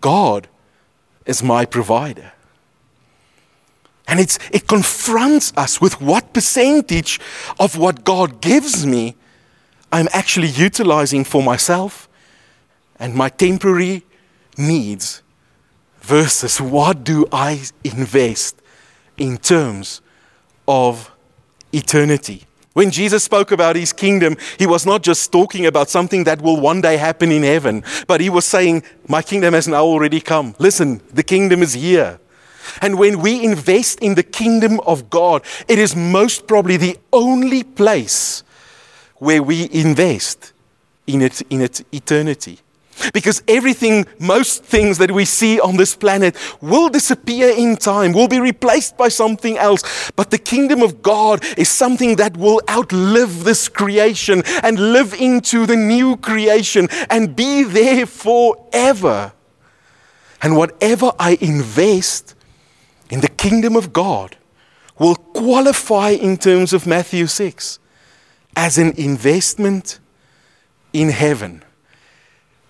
God 0.01 0.49
is 1.27 1.43
my 1.43 1.65
provider. 1.65 2.33
And 4.07 4.21
it's, 4.21 4.39
it 4.53 4.69
confronts 4.69 5.53
us 5.57 5.81
with 5.81 6.01
what 6.01 6.33
percentage 6.33 7.21
of 7.59 7.77
what 7.77 8.05
God 8.05 8.41
gives 8.41 8.87
me 8.87 9.17
I'm 9.95 10.09
actually 10.13 10.49
utilizing 10.49 11.23
for 11.23 11.41
myself 11.41 12.09
and 12.99 13.15
my 13.15 13.29
temporary 13.29 14.03
needs 14.59 15.23
versus 16.01 16.61
what 16.61 17.05
do 17.05 17.27
I 17.33 17.63
invest 17.83 18.61
in 19.17 19.39
terms 19.39 20.01
of 20.69 21.11
eternity. 21.73 22.45
When 22.75 22.91
Jesus 22.91 23.23
spoke 23.23 23.53
about 23.53 23.77
his 23.77 23.93
kingdom, 23.93 24.37
he 24.59 24.67
was 24.67 24.85
not 24.85 25.03
just 25.03 25.31
talking 25.31 25.65
about 25.65 25.89
something 25.89 26.25
that 26.25 26.43
will 26.43 26.61
one 26.61 26.81
day 26.81 26.97
happen 26.97 27.31
in 27.31 27.45
heaven, 27.45 27.85
but 28.09 28.21
he 28.21 28.29
was 28.29 28.45
saying, 28.45 28.83
My 29.09 29.23
kingdom 29.23 29.55
has 29.55 29.69
now 29.69 29.85
already 29.85 30.21
come. 30.21 30.57
Listen, 30.59 31.01
the 31.13 31.23
kingdom 31.23 31.63
is 31.63 31.75
here. 31.75 32.19
And 32.81 32.99
when 32.99 33.21
we 33.21 33.45
invest 33.45 34.01
in 34.01 34.15
the 34.17 34.23
kingdom 34.23 34.81
of 34.81 35.09
God, 35.09 35.45
it 35.69 35.79
is 35.79 35.95
most 35.95 36.49
probably 36.49 36.77
the 36.77 36.99
only 37.13 37.63
place 37.63 38.43
where 39.17 39.43
we 39.43 39.69
invest 39.71 40.53
in, 41.07 41.23
it, 41.23 41.43
in 41.43 41.61
its 41.61 41.85
eternity. 41.93 42.59
Because 43.13 43.43
everything, 43.49 44.07
most 44.19 44.65
things 44.65 44.99
that 44.99 45.11
we 45.11 45.25
see 45.25 45.61
on 45.61 45.77
this 45.77 45.97
planet 45.97 46.37
will 46.61 46.89
disappear 46.89 47.51
in 47.51 47.77
time, 47.77 48.13
will 48.13 48.29
be 48.29 48.41
replaced 48.41 48.97
by 48.97 49.09
something 49.09 49.59
else. 49.59 50.11
But 50.17 50.31
the 50.31 50.39
kingdom 50.39 50.83
of 50.83 51.03
God 51.03 51.45
is 51.59 51.69
something 51.69 52.17
that 52.17 52.37
will 52.37 52.61
outlive 52.71 53.45
this 53.45 53.69
creation 53.69 54.43
and 54.63 54.93
live 54.93 55.15
into 55.15 55.67
the 55.67 55.77
new 55.77 56.17
creation 56.17 56.89
and 57.11 57.35
be 57.35 57.65
there 57.65 58.07
forever. 58.07 59.33
And 60.43 60.57
whatever 60.57 61.13
I 61.19 61.39
invest 61.41 62.35
in 63.11 63.21
the 63.21 63.29
kingdom 63.29 63.77
of 63.77 63.93
God 63.93 64.37
will 64.99 65.17
qualify 65.17 66.11
in 66.11 66.37
terms 66.37 66.73
of 66.73 66.87
Matthew 66.87 67.27
6 67.27 67.79
as 68.57 68.79
an 68.79 68.93
investment 68.97 69.99
in 70.93 71.09
heaven 71.09 71.64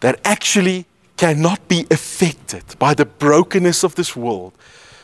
that 0.05 0.21
actually 0.23 0.85
cannot 1.17 1.67
be 1.67 1.87
affected 1.91 2.63
by 2.79 2.93
the 2.93 3.07
brokenness 3.07 3.83
of 3.83 3.95
this 3.95 4.15
world, 4.15 4.53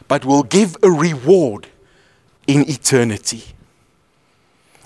but 0.08 0.26
will 0.26 0.42
give 0.42 0.76
a 0.82 0.90
reward 0.90 1.68
in 2.46 2.68
eternity. 2.68 3.42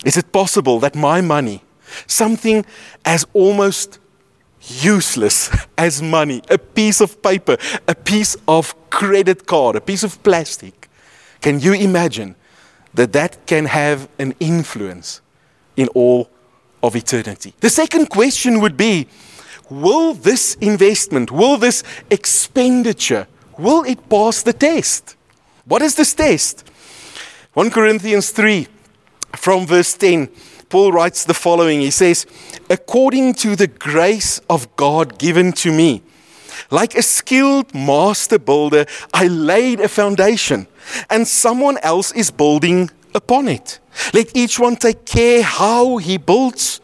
Is 0.05 0.15
it 0.15 0.31
possible 0.31 0.79
that 0.79 0.95
my 0.95 1.19
money, 1.19 1.61
something 2.07 2.65
as 3.03 3.25
almost 3.33 3.99
useless 4.61 5.49
as 5.77 6.01
money, 6.01 6.41
a 6.49 6.57
piece 6.57 7.01
of 7.01 7.21
paper, 7.21 7.57
a 7.85 7.93
piece 7.93 8.37
of 8.47 8.73
credit 8.89 9.45
card, 9.45 9.75
a 9.75 9.81
piece 9.81 10.05
of 10.05 10.23
plastic, 10.23 10.87
can 11.41 11.59
you 11.59 11.73
imagine 11.73 12.35
that 12.93 13.11
that 13.11 13.45
can 13.47 13.65
have 13.65 14.07
an 14.17 14.33
influence 14.39 15.19
in 15.75 15.89
all 15.89 16.29
of 16.81 16.95
eternity? 16.95 17.53
The 17.59 17.69
second 17.69 18.09
question 18.09 18.61
would 18.61 18.77
be 18.77 19.09
will 19.69 20.13
this 20.13 20.55
investment, 20.55 21.31
will 21.31 21.57
this 21.57 21.83
expenditure, 22.09 23.27
will 23.57 23.83
it 23.83 24.09
pass 24.09 24.43
the 24.43 24.53
test? 24.53 25.15
What 25.65 25.81
is 25.81 25.95
this 25.95 26.13
test? 26.13 26.69
1 27.53 27.71
Corinthians 27.71 28.31
3 28.31 28.67
from 29.35 29.65
verse 29.65 29.93
10 29.95 30.29
Paul 30.69 30.91
writes 30.91 31.25
the 31.25 31.33
following 31.33 31.81
He 31.81 31.91
says, 31.91 32.25
According 32.69 33.35
to 33.35 33.55
the 33.55 33.67
grace 33.67 34.39
of 34.49 34.75
God 34.75 35.17
given 35.17 35.53
to 35.53 35.71
me, 35.71 36.01
like 36.71 36.95
a 36.95 37.01
skilled 37.01 37.73
master 37.73 38.39
builder, 38.39 38.85
I 39.13 39.27
laid 39.27 39.79
a 39.79 39.87
foundation, 39.87 40.67
and 41.09 41.27
someone 41.27 41.77
else 41.79 42.11
is 42.13 42.31
building 42.31 42.89
upon 43.13 43.47
it. 43.47 43.79
Let 44.13 44.35
each 44.35 44.59
one 44.59 44.75
take 44.75 45.05
care 45.05 45.43
how 45.43 45.97
he 45.97 46.17
builds 46.17 46.81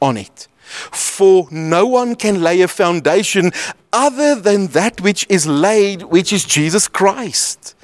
on 0.00 0.16
it. 0.16 0.48
For 0.92 1.48
no 1.50 1.86
one 1.86 2.14
can 2.14 2.42
lay 2.42 2.62
a 2.62 2.68
foundation 2.68 3.52
other 3.92 4.34
than 4.34 4.68
that 4.68 5.00
which 5.00 5.26
is 5.28 5.46
laid, 5.46 6.02
which 6.02 6.32
is 6.32 6.44
Jesus 6.44 6.88
Christ. 6.88 7.74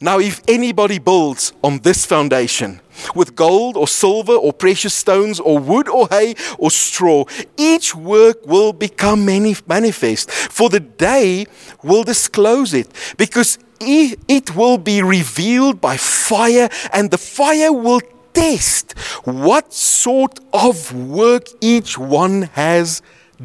Now, 0.00 0.18
if 0.18 0.42
anybody 0.48 0.98
builds 0.98 1.52
on 1.62 1.78
this 1.78 2.04
foundation 2.04 2.80
with 3.14 3.36
gold 3.36 3.76
or 3.76 3.86
silver 3.86 4.32
or 4.32 4.52
precious 4.52 4.92
stones 4.94 5.38
or 5.38 5.60
wood 5.60 5.88
or 5.88 6.08
hay 6.08 6.34
or 6.58 6.72
straw, 6.72 7.24
each 7.56 7.94
work 7.94 8.44
will 8.46 8.72
become 8.72 9.24
manifest, 9.24 10.30
for 10.30 10.68
the 10.68 10.80
day 10.80 11.46
will 11.84 12.02
disclose 12.02 12.74
it, 12.74 12.88
because 13.16 13.58
it 13.78 14.56
will 14.56 14.78
be 14.78 15.02
revealed 15.02 15.80
by 15.80 15.96
fire, 15.96 16.68
and 16.92 17.10
the 17.10 17.18
fire 17.18 17.72
will 17.72 18.00
test 18.36 18.92
what 19.24 19.72
sort 19.72 20.38
of 20.52 20.92
work 20.92 21.46
each 21.60 21.96
one 21.98 22.42
has 22.52 23.00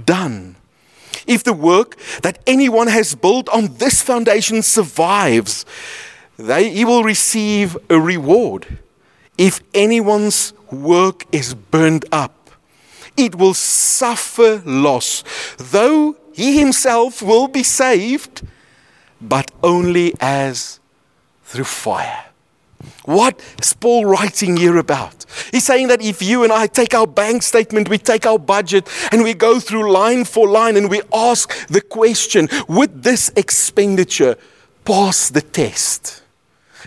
done. 0.06 0.58
If 1.26 1.44
the 1.44 1.54
work 1.54 1.98
that 2.24 2.40
anyone 2.46 2.88
has 2.88 3.16
built 3.16 3.48
on 3.50 3.78
this 3.78 4.02
foundation 4.02 4.62
survives, 4.62 5.66
they, 6.38 6.70
he 6.70 6.84
will 6.84 7.04
receive 7.04 7.78
a 7.90 8.00
reward. 8.00 8.80
If 9.38 9.62
anyone's 9.74 10.54
work 10.72 11.26
is 11.32 11.54
burned 11.54 12.06
up, 12.12 12.50
it 13.16 13.36
will 13.36 13.54
suffer 13.54 14.62
loss, 14.66 15.24
though 15.58 16.18
he 16.34 16.60
himself 16.60 17.22
will 17.22 17.48
be 17.48 17.64
saved, 17.64 18.42
but 19.22 19.52
only 19.64 20.14
as 20.20 20.80
through 21.44 21.66
fire. 21.66 22.31
What 23.06 23.42
is 23.62 23.74
Paul 23.74 24.06
writing 24.06 24.58
here 24.58 24.78
about? 24.78 25.26
He's 25.52 25.66
saying 25.66 25.88
that 25.88 26.02
if 26.02 26.22
you 26.22 26.44
and 26.44 26.52
I 26.52 26.68
take 26.68 26.94
our 26.94 27.08
bank 27.08 27.44
statement, 27.44 27.90
we 27.90 27.98
take 27.98 28.26
our 28.26 28.40
budget, 28.40 28.88
and 29.12 29.24
we 29.24 29.34
go 29.34 29.60
through 29.60 29.92
line 29.92 30.26
for 30.26 30.48
line 30.48 30.78
and 30.78 30.90
we 30.90 31.02
ask 31.14 31.68
the 31.68 31.82
question 31.82 32.48
would 32.68 33.04
this 33.04 33.32
expenditure 33.36 34.38
pass 34.86 35.30
the 35.30 35.42
test? 35.42 36.21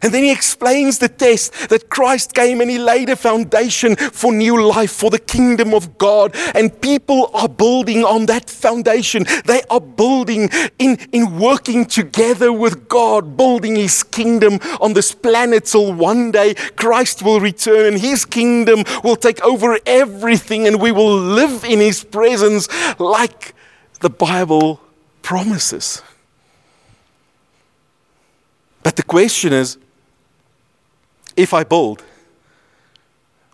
And 0.02 0.12
then 0.12 0.24
he 0.24 0.32
explains 0.32 0.98
the 0.98 1.08
test 1.08 1.68
that 1.68 1.88
Christ 1.90 2.34
came 2.34 2.60
and 2.60 2.70
he 2.70 2.78
laid 2.78 3.08
a 3.08 3.16
foundation 3.16 3.96
for 3.96 4.32
new 4.32 4.62
life, 4.62 4.90
for 4.90 5.10
the 5.10 5.18
kingdom 5.18 5.74
of 5.74 5.98
God. 5.98 6.34
And 6.54 6.80
people 6.80 7.30
are 7.34 7.48
building 7.48 8.04
on 8.04 8.26
that 8.26 8.50
foundation. 8.50 9.24
They 9.44 9.62
are 9.70 9.80
building 9.80 10.50
in, 10.78 10.98
in 11.12 11.38
working 11.38 11.86
together 11.86 12.52
with 12.52 12.88
God, 12.88 13.36
building 13.36 13.76
his 13.76 14.02
kingdom 14.02 14.58
on 14.80 14.94
this 14.94 15.14
planet 15.14 15.66
till 15.66 15.92
one 15.92 16.30
day 16.30 16.54
Christ 16.76 17.22
will 17.22 17.40
return 17.40 17.94
and 17.94 18.00
his 18.00 18.24
kingdom 18.24 18.84
will 19.02 19.16
take 19.16 19.40
over 19.42 19.78
everything 19.86 20.66
and 20.66 20.80
we 20.80 20.92
will 20.92 21.16
live 21.16 21.64
in 21.64 21.80
his 21.80 22.04
presence 22.04 22.68
like 22.98 23.54
the 24.00 24.10
Bible 24.10 24.80
promises. 25.22 26.02
But 28.82 28.96
the 28.96 29.02
question 29.02 29.52
is 29.52 29.78
if 31.36 31.52
I 31.52 31.64
build, 31.64 32.02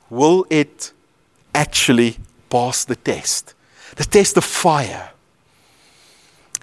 will 0.08 0.46
it 0.50 0.92
actually 1.54 2.16
pass 2.48 2.84
the 2.84 2.96
test? 2.96 3.54
The 3.96 4.04
test 4.04 4.36
of 4.36 4.44
fire. 4.44 5.10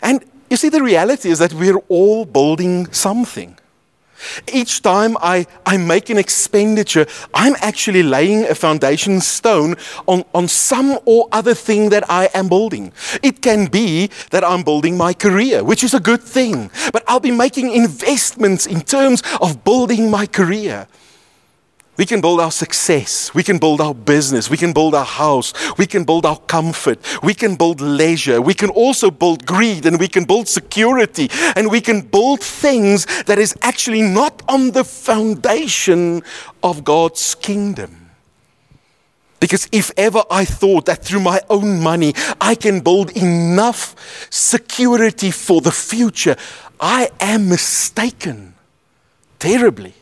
And 0.01 0.23
you 0.49 0.57
see, 0.57 0.69
the 0.69 0.83
reality 0.83 1.29
is 1.29 1.39
that 1.39 1.53
we're 1.53 1.77
all 1.89 2.25
building 2.25 2.91
something. 2.91 3.57
Each 4.51 4.81
time 4.81 5.15
I, 5.21 5.45
I 5.65 5.77
make 5.77 6.09
an 6.09 6.17
expenditure, 6.17 7.05
I'm 7.33 7.55
actually 7.61 8.01
laying 8.01 8.45
a 8.45 8.55
foundation 8.55 9.21
stone 9.21 9.75
on, 10.07 10.23
on 10.33 10.47
some 10.47 10.97
or 11.05 11.27
other 11.31 11.53
thing 11.53 11.89
that 11.89 12.09
I 12.09 12.29
am 12.33 12.47
building. 12.47 12.93
It 13.21 13.41
can 13.41 13.67
be 13.67 14.09
that 14.31 14.43
I'm 14.43 14.63
building 14.63 14.97
my 14.97 15.13
career, 15.13 15.63
which 15.63 15.83
is 15.83 15.93
a 15.93 15.99
good 15.99 16.21
thing, 16.21 16.71
but 16.91 17.03
I'll 17.07 17.19
be 17.19 17.31
making 17.31 17.71
investments 17.73 18.65
in 18.65 18.81
terms 18.81 19.21
of 19.39 19.63
building 19.63 20.09
my 20.09 20.25
career. 20.25 20.87
We 21.97 22.05
can 22.05 22.21
build 22.21 22.39
our 22.39 22.51
success. 22.51 23.33
We 23.33 23.41
can 23.41 23.57
build 23.57 23.81
our 23.81 23.95
business. 23.95 24.51
We 24.51 24.57
can 24.57 24.71
build 24.71 24.93
our 24.93 25.05
house. 25.05 25.51
We 25.79 25.87
can 25.87 26.03
build 26.03 26.27
our 26.27 26.37
comfort. 26.37 26.99
We 27.23 27.33
can 27.33 27.55
build 27.55 27.81
leisure. 27.81 28.39
We 28.39 28.53
can 28.53 28.69
also 28.69 29.09
build 29.09 29.47
greed 29.47 29.87
and 29.87 29.99
we 29.99 30.07
can 30.07 30.25
build 30.25 30.47
security 30.47 31.29
and 31.55 31.71
we 31.71 31.81
can 31.81 32.01
build 32.01 32.41
things 32.41 33.07
that 33.23 33.39
is 33.39 33.55
actually 33.63 34.03
not 34.03 34.43
on 34.47 34.71
the 34.71 34.83
foundation 34.83 36.21
of 36.61 36.83
God's 36.83 37.33
kingdom. 37.33 38.11
Because 39.39 39.67
if 39.71 39.91
ever 39.97 40.23
I 40.29 40.45
thought 40.45 40.85
that 40.85 41.03
through 41.03 41.21
my 41.21 41.41
own 41.49 41.79
money 41.79 42.13
I 42.39 42.53
can 42.53 42.81
build 42.81 43.11
enough 43.11 43.95
security 44.29 45.31
for 45.31 45.61
the 45.61 45.71
future, 45.71 46.35
I 46.79 47.09
am 47.19 47.49
mistaken 47.49 48.53
terribly. 49.39 49.93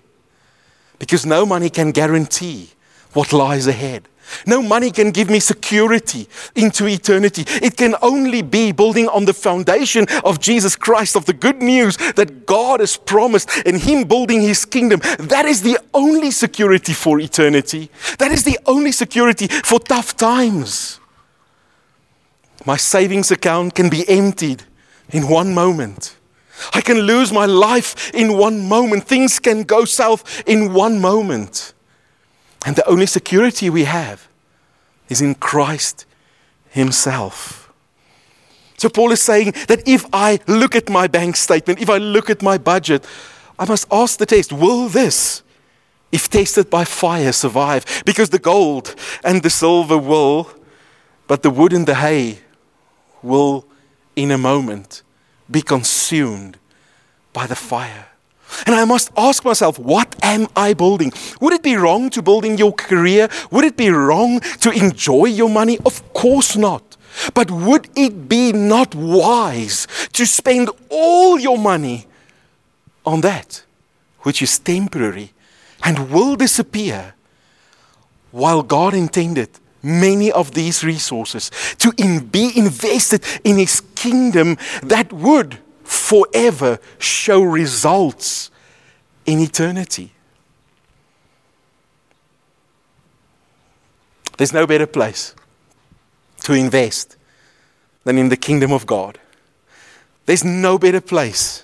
Because 1.00 1.26
no 1.26 1.46
money 1.46 1.70
can 1.70 1.92
guarantee 1.92 2.70
what 3.14 3.34
lies 3.34 3.68
ahead. 3.68 4.08
No 4.46 4.62
money 4.62 4.92
can 4.92 5.12
give 5.12 5.30
me 5.30 5.40
security 5.40 6.28
into 6.56 6.88
eternity. 6.88 7.44
It 7.48 7.78
can 7.78 7.96
only 8.02 8.42
be 8.42 8.72
building 8.72 9.08
on 9.10 9.26
the 9.26 9.34
foundation 9.34 10.08
of 10.24 10.40
Jesus 10.40 10.76
Christ, 10.76 11.16
of 11.16 11.26
the 11.26 11.34
good 11.34 11.62
news 11.62 11.98
that 12.16 12.46
God 12.46 12.80
has 12.80 12.98
promised, 12.98 13.50
and 13.66 13.78
Him 13.78 14.04
building 14.06 14.42
His 14.42 14.66
kingdom. 14.66 15.00
That 15.20 15.46
is 15.46 15.62
the 15.62 15.78
only 15.94 16.32
security 16.32 16.94
for 16.94 17.20
eternity. 17.20 17.90
That 18.18 18.32
is 18.32 18.44
the 18.44 18.60
only 18.66 18.92
security 18.92 19.48
for 19.48 19.80
tough 19.80 20.18
times. 20.18 21.00
My 22.66 22.78
savings 22.78 23.30
account 23.32 23.76
can 23.76 23.90
be 23.90 24.08
emptied 24.10 24.64
in 25.10 25.28
one 25.28 25.54
moment. 25.54 26.15
I 26.74 26.82
can 26.82 27.00
lose 27.00 27.32
my 27.32 27.46
life 27.46 28.14
in 28.14 28.38
one 28.38 28.68
moment. 28.68 29.06
Things 29.06 29.40
can 29.40 29.64
go 29.64 29.86
south 29.86 30.44
in 30.48 30.74
one 30.74 31.00
moment. 31.00 31.74
And 32.66 32.76
the 32.76 32.88
only 32.88 33.06
security 33.06 33.70
we 33.70 33.84
have 33.84 34.28
is 35.10 35.22
in 35.22 35.36
Christ 35.36 36.06
Himself. 36.70 37.72
So, 38.78 38.90
Paul 38.90 39.12
is 39.12 39.22
saying 39.22 39.54
that 39.68 39.88
if 39.88 40.06
I 40.12 40.40
look 40.48 40.76
at 40.76 40.90
my 40.90 41.08
bank 41.08 41.38
statement, 41.38 41.80
if 41.80 41.90
I 41.90 41.98
look 41.98 42.30
at 42.30 42.42
my 42.42 42.58
budget, 42.58 43.06
I 43.58 43.66
must 43.66 43.88
ask 43.92 44.20
the 44.20 44.26
test 44.26 44.52
will 44.52 44.90
this, 44.90 45.44
if 46.12 46.30
tested 46.30 46.70
by 46.70 46.84
fire, 46.84 47.32
survive? 47.32 48.04
Because 48.06 48.30
the 48.30 48.40
gold 48.40 48.96
and 49.24 49.44
the 49.44 49.50
silver 49.50 49.98
will, 49.98 50.50
but 51.28 51.42
the 51.42 51.50
wood 51.50 51.72
and 51.72 51.88
the 51.88 51.96
hay 51.96 52.40
will 53.24 53.66
in 54.16 54.32
a 54.32 54.38
moment 54.38 55.04
be 55.50 55.62
consumed 55.62 56.58
by 57.34 57.48
the 57.48 57.56
fire. 57.56 58.08
And 58.66 58.76
I 58.76 58.86
must 58.86 59.12
ask 59.18 59.44
myself, 59.44 59.80
what 59.80 60.16
am 60.22 60.48
I 60.56 60.74
building? 60.74 61.12
Would 61.42 61.54
it 61.54 61.64
be 61.64 61.76
wrong 61.76 62.10
to 62.12 62.22
building 62.22 62.58
your 62.58 62.74
career? 62.74 63.28
Would 63.52 63.66
it 63.66 63.76
be 63.76 63.90
wrong 63.90 64.40
to 64.62 64.72
enjoy 64.72 65.26
your 65.26 65.50
money? 65.50 65.80
Of 65.86 66.14
course 66.14 66.56
not. 66.56 66.96
But 67.34 67.50
would 67.50 67.90
it 67.96 68.30
be 68.30 68.52
not 68.54 68.94
wise 68.94 69.88
to 70.14 70.26
spend 70.26 70.70
all 70.90 71.40
your 71.40 71.58
money 71.58 72.06
on 73.06 73.22
that? 73.22 73.66
which 74.26 74.42
is 74.42 74.58
temporary 74.58 75.32
and 75.84 76.10
will 76.10 76.36
disappear, 76.36 77.14
while 78.32 78.64
God 78.64 78.96
intended 78.96 79.50
many 79.86 80.32
of 80.32 80.54
these 80.54 80.84
resources 80.84 81.52
to 81.78 81.94
in, 81.98 82.26
be 82.26 82.52
invested 82.56 83.24
in 83.44 83.58
His 83.58 83.82
kingdom 83.94 84.58
that 84.82 85.14
would 85.14 85.60
forever 85.84 86.80
show 86.98 87.42
results 87.42 88.50
in 89.26 89.40
eternity. 89.40 90.12
There's 94.38 94.54
no 94.54 94.68
better 94.68 94.88
place 94.88 95.36
to 96.44 96.54
invest 96.54 97.16
than 98.04 98.18
in 98.18 98.30
the 98.30 98.38
kingdom 98.38 98.72
of 98.72 98.86
God. 98.86 99.20
There's 100.26 100.44
no 100.44 100.78
better 100.78 101.02
place, 101.02 101.64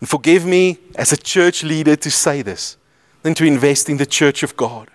and 0.00 0.08
forgive 0.08 0.46
me 0.46 0.78
as 0.96 1.12
a 1.12 1.16
church 1.16 1.62
leader 1.62 1.96
to 1.96 2.10
say 2.10 2.42
this, 2.42 2.76
than 3.22 3.34
to 3.34 3.44
invest 3.44 3.88
in 3.88 3.98
the 3.98 4.06
church 4.06 4.42
of 4.42 4.56
God. 4.56 4.88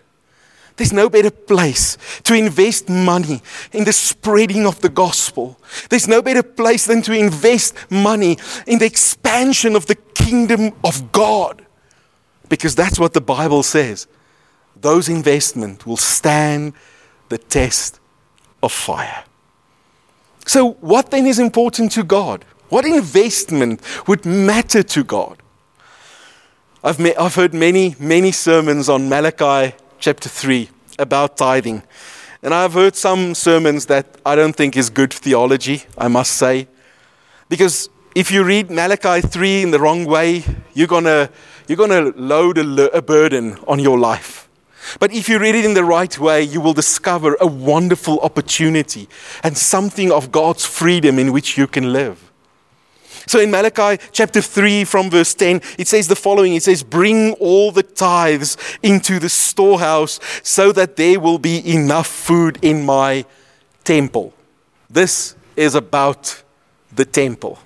There's 0.79 0.93
no 0.93 1.09
better 1.09 1.29
place 1.29 1.97
to 2.23 2.33
invest 2.33 2.87
money 2.87 3.41
in 3.73 3.83
the 3.83 3.91
spreading 3.91 4.65
of 4.65 4.79
the 4.79 4.87
gospel. 4.87 5.59
There's 5.89 6.07
no 6.07 6.21
better 6.21 6.41
place 6.41 6.85
than 6.85 7.01
to 7.01 7.11
invest 7.11 7.75
money 7.91 8.37
in 8.65 8.79
the 8.79 8.85
expansion 8.85 9.75
of 9.75 9.87
the 9.87 9.95
kingdom 9.95 10.71
of 10.85 11.11
God. 11.11 11.65
Because 12.47 12.75
that's 12.75 12.97
what 12.97 13.11
the 13.11 13.19
Bible 13.19 13.61
says. 13.61 14.07
Those 14.79 15.09
investments 15.09 15.85
will 15.85 15.97
stand 15.97 16.71
the 17.27 17.37
test 17.37 17.99
of 18.63 18.71
fire. 18.71 19.25
So, 20.45 20.71
what 20.79 21.11
then 21.11 21.27
is 21.27 21.39
important 21.39 21.91
to 21.91 22.03
God? 22.03 22.45
What 22.69 22.85
investment 22.85 23.81
would 24.07 24.25
matter 24.25 24.81
to 24.81 25.03
God? 25.03 25.43
I've, 26.81 26.99
met, 26.99 27.19
I've 27.19 27.35
heard 27.35 27.53
many, 27.53 27.97
many 27.99 28.31
sermons 28.31 28.87
on 28.87 29.09
Malachi 29.09 29.75
chapter 29.99 30.29
3 30.29 30.69
about 30.97 31.37
tithing. 31.37 31.83
And 32.41 32.53
I've 32.53 32.73
heard 32.73 32.95
some 32.95 33.35
sermons 33.35 33.87
that 33.87 34.05
I 34.25 34.35
don't 34.35 34.55
think 34.55 34.77
is 34.77 34.89
good 34.89 35.13
theology, 35.13 35.83
I 35.97 36.07
must 36.07 36.33
say. 36.33 36.67
Because 37.49 37.89
if 38.15 38.31
you 38.31 38.43
read 38.43 38.71
Malachi 38.71 39.21
3 39.21 39.63
in 39.63 39.71
the 39.71 39.79
wrong 39.79 40.05
way, 40.05 40.43
you're 40.73 40.87
going 40.87 41.03
to 41.03 41.29
you're 41.67 41.77
gonna 41.77 42.11
load 42.15 42.57
a, 42.57 42.97
a 42.97 43.01
burden 43.01 43.57
on 43.67 43.77
your 43.77 43.99
life. 43.99 44.49
But 44.99 45.13
if 45.13 45.29
you 45.29 45.37
read 45.37 45.53
it 45.53 45.65
in 45.65 45.75
the 45.75 45.83
right 45.83 46.17
way, 46.17 46.41
you 46.41 46.61
will 46.61 46.73
discover 46.73 47.37
a 47.39 47.45
wonderful 47.45 48.19
opportunity 48.21 49.07
and 49.43 49.55
something 49.55 50.11
of 50.11 50.31
God's 50.31 50.65
freedom 50.65 51.19
in 51.19 51.31
which 51.31 51.57
you 51.57 51.67
can 51.67 51.93
live. 51.93 52.28
So 53.29 53.39
in 53.39 53.51
Malachi 53.51 54.01
chapter 54.11 54.41
3, 54.41 54.85
from 54.85 55.11
verse 55.11 55.35
10, 55.35 55.61
it 55.77 55.87
says 55.87 56.07
the 56.07 56.15
following 56.15 56.55
It 56.55 56.63
says, 56.63 56.81
Bring 56.81 57.33
all 57.33 57.71
the 57.71 57.83
tithes 57.83 58.57
into 58.81 59.19
the 59.19 59.29
storehouse 59.29 60.19
so 60.41 60.71
that 60.71 60.95
there 60.95 61.19
will 61.19 61.37
be 61.37 61.61
enough 61.71 62.07
food 62.07 62.57
in 62.63 62.83
my 62.83 63.25
temple. 63.83 64.33
This 64.89 65.35
is 65.55 65.75
about 65.75 66.41
the 66.91 67.05
temple. 67.05 67.59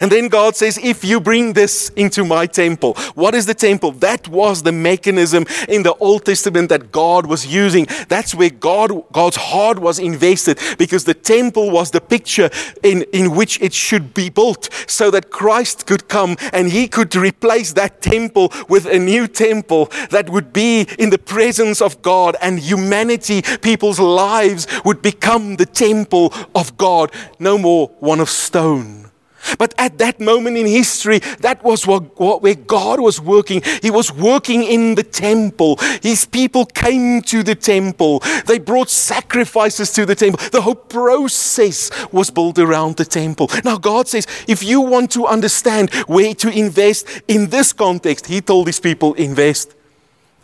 And 0.00 0.10
then 0.10 0.28
God 0.28 0.56
says, 0.56 0.78
If 0.82 1.04
you 1.04 1.20
bring 1.20 1.52
this 1.52 1.90
into 1.90 2.24
my 2.24 2.46
temple, 2.46 2.94
what 3.14 3.34
is 3.34 3.46
the 3.46 3.54
temple? 3.54 3.92
That 3.92 4.28
was 4.28 4.62
the 4.62 4.72
mechanism 4.72 5.44
in 5.68 5.82
the 5.82 5.94
Old 5.94 6.24
Testament 6.24 6.68
that 6.68 6.92
God 6.92 7.26
was 7.26 7.46
using. 7.46 7.86
That's 8.08 8.34
where 8.34 8.50
God, 8.50 8.90
God's 9.12 9.36
heart 9.36 9.78
was 9.78 9.98
invested 9.98 10.58
because 10.78 11.04
the 11.04 11.14
temple 11.14 11.70
was 11.70 11.90
the 11.90 12.00
picture 12.00 12.50
in, 12.82 13.02
in 13.12 13.34
which 13.34 13.60
it 13.60 13.72
should 13.72 14.14
be 14.14 14.28
built 14.28 14.68
so 14.86 15.10
that 15.10 15.30
Christ 15.30 15.86
could 15.86 16.08
come 16.08 16.36
and 16.52 16.70
he 16.70 16.88
could 16.88 17.14
replace 17.14 17.72
that 17.74 18.02
temple 18.02 18.52
with 18.68 18.86
a 18.86 18.98
new 18.98 19.26
temple 19.26 19.86
that 20.10 20.30
would 20.30 20.52
be 20.52 20.86
in 20.98 21.10
the 21.10 21.18
presence 21.18 21.80
of 21.80 22.02
God 22.02 22.36
and 22.40 22.58
humanity, 22.58 23.42
people's 23.62 24.00
lives 24.00 24.66
would 24.84 25.02
become 25.02 25.56
the 25.56 25.66
temple 25.66 26.32
of 26.54 26.76
God, 26.76 27.12
no 27.38 27.58
more 27.58 27.88
one 28.00 28.20
of 28.20 28.28
stone. 28.28 29.07
But 29.56 29.74
at 29.78 29.98
that 29.98 30.20
moment 30.20 30.56
in 30.56 30.66
history, 30.66 31.20
that 31.40 31.62
was 31.64 31.86
what, 31.86 32.18
what, 32.18 32.42
where 32.42 32.54
God 32.54 33.00
was 33.00 33.20
working. 33.20 33.62
He 33.82 33.90
was 33.90 34.12
working 34.12 34.64
in 34.64 34.94
the 34.94 35.02
temple. 35.02 35.76
His 36.02 36.24
people 36.24 36.66
came 36.66 37.22
to 37.22 37.42
the 37.42 37.54
temple. 37.54 38.20
They 38.46 38.58
brought 38.58 38.90
sacrifices 38.90 39.92
to 39.92 40.04
the 40.04 40.14
temple. 40.14 40.48
The 40.50 40.60
whole 40.60 40.74
process 40.74 41.90
was 42.12 42.30
built 42.30 42.58
around 42.58 42.96
the 42.96 43.04
temple. 43.04 43.48
Now, 43.64 43.78
God 43.78 44.08
says, 44.08 44.26
if 44.46 44.62
you 44.62 44.80
want 44.80 45.10
to 45.12 45.26
understand 45.26 45.90
where 46.06 46.34
to 46.34 46.48
invest 46.50 47.06
in 47.28 47.48
this 47.48 47.72
context, 47.72 48.26
He 48.26 48.40
told 48.40 48.66
His 48.66 48.80
people, 48.80 49.14
invest 49.14 49.74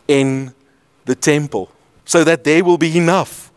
in 0.08 0.54
the 1.04 1.14
temple 1.14 1.70
so 2.04 2.24
that 2.24 2.44
there 2.44 2.64
will 2.64 2.78
be 2.78 2.96
enough. 2.96 3.50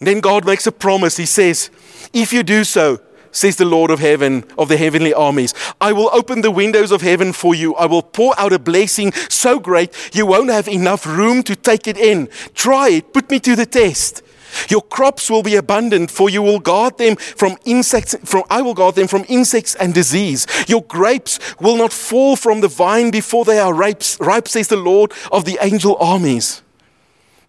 Then 0.00 0.20
God 0.20 0.44
makes 0.44 0.66
a 0.66 0.72
promise. 0.72 1.16
He 1.16 1.26
says, 1.26 1.70
if 2.12 2.32
you 2.32 2.42
do 2.42 2.64
so, 2.64 3.00
says 3.34 3.56
the 3.56 3.64
Lord 3.64 3.90
of 3.90 3.98
heaven, 3.98 4.44
of 4.56 4.68
the 4.68 4.76
heavenly 4.76 5.12
armies. 5.12 5.52
I 5.80 5.92
will 5.92 6.08
open 6.12 6.40
the 6.40 6.50
windows 6.50 6.90
of 6.90 7.02
heaven 7.02 7.32
for 7.32 7.54
you. 7.54 7.74
I 7.74 7.86
will 7.86 8.02
pour 8.02 8.38
out 8.38 8.52
a 8.52 8.58
blessing 8.58 9.12
so 9.28 9.58
great 9.58 10.14
you 10.14 10.24
won't 10.24 10.50
have 10.50 10.68
enough 10.68 11.06
room 11.06 11.42
to 11.42 11.56
take 11.56 11.86
it 11.86 11.98
in. 11.98 12.28
Try 12.54 12.88
it. 12.90 13.12
Put 13.12 13.30
me 13.30 13.40
to 13.40 13.56
the 13.56 13.66
test. 13.66 14.22
Your 14.68 14.82
crops 14.82 15.30
will 15.30 15.42
be 15.42 15.56
abundant, 15.56 16.10
for 16.10 16.30
you 16.30 16.42
will 16.42 16.60
guard 16.60 16.98
them 16.98 17.16
from 17.16 17.56
insects. 17.64 18.14
From 18.24 18.44
I 18.50 18.62
will 18.62 18.74
guard 18.74 18.94
them 18.94 19.08
from 19.08 19.24
insects 19.28 19.74
and 19.74 19.92
disease. 19.92 20.46
Your 20.68 20.82
grapes 20.82 21.38
will 21.60 21.76
not 21.76 21.92
fall 21.92 22.36
from 22.36 22.60
the 22.60 22.68
vine 22.68 23.10
before 23.10 23.44
they 23.44 23.58
are 23.58 23.74
ripe, 23.74 24.02
ripe 24.20 24.48
says 24.48 24.68
the 24.68 24.76
Lord 24.76 25.12
of 25.32 25.44
the 25.44 25.58
angel 25.60 25.96
armies. 26.00 26.63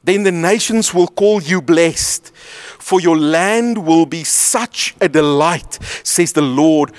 Then 0.06 0.24
the 0.24 0.32
nations 0.32 0.94
will 0.94 1.08
call 1.08 1.42
you 1.42 1.62
blessed, 1.62 2.32
for 2.80 3.02
your 3.02 3.18
land 3.18 3.86
will 3.86 4.06
be 4.06 4.24
such 4.24 4.96
a 5.02 5.10
delight, 5.10 5.80
says 6.04 6.34
the 6.34 6.42
Lord 6.42 6.92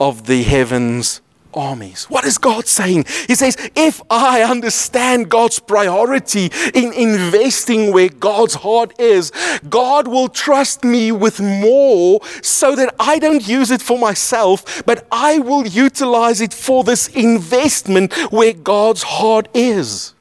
of 0.00 0.26
the 0.26 0.42
heavens 0.42 1.20
armies. 1.56 2.04
What 2.04 2.24
is 2.24 2.38
God 2.38 2.66
saying? 2.66 3.04
He 3.26 3.34
says, 3.34 3.56
if 3.76 4.00
I 4.10 4.42
understand 4.42 5.30
God's 5.30 5.58
priority 5.58 6.50
in 6.74 6.92
investing 6.92 7.92
where 7.92 8.08
God's 8.08 8.54
heart 8.54 8.98
is, 8.98 9.32
God 9.68 10.08
will 10.08 10.28
trust 10.28 10.84
me 10.84 11.12
with 11.12 11.40
more 11.40 12.20
so 12.42 12.74
that 12.76 12.94
I 12.98 13.18
don't 13.18 13.46
use 13.46 13.70
it 13.70 13.82
for 13.82 13.98
myself, 13.98 14.84
but 14.84 15.06
I 15.10 15.38
will 15.38 15.66
utilize 15.66 16.40
it 16.40 16.52
for 16.52 16.84
this 16.84 17.08
investment 17.08 18.12
where 18.32 18.52
God's 18.52 19.02
heart 19.02 19.48
is. 19.54 20.13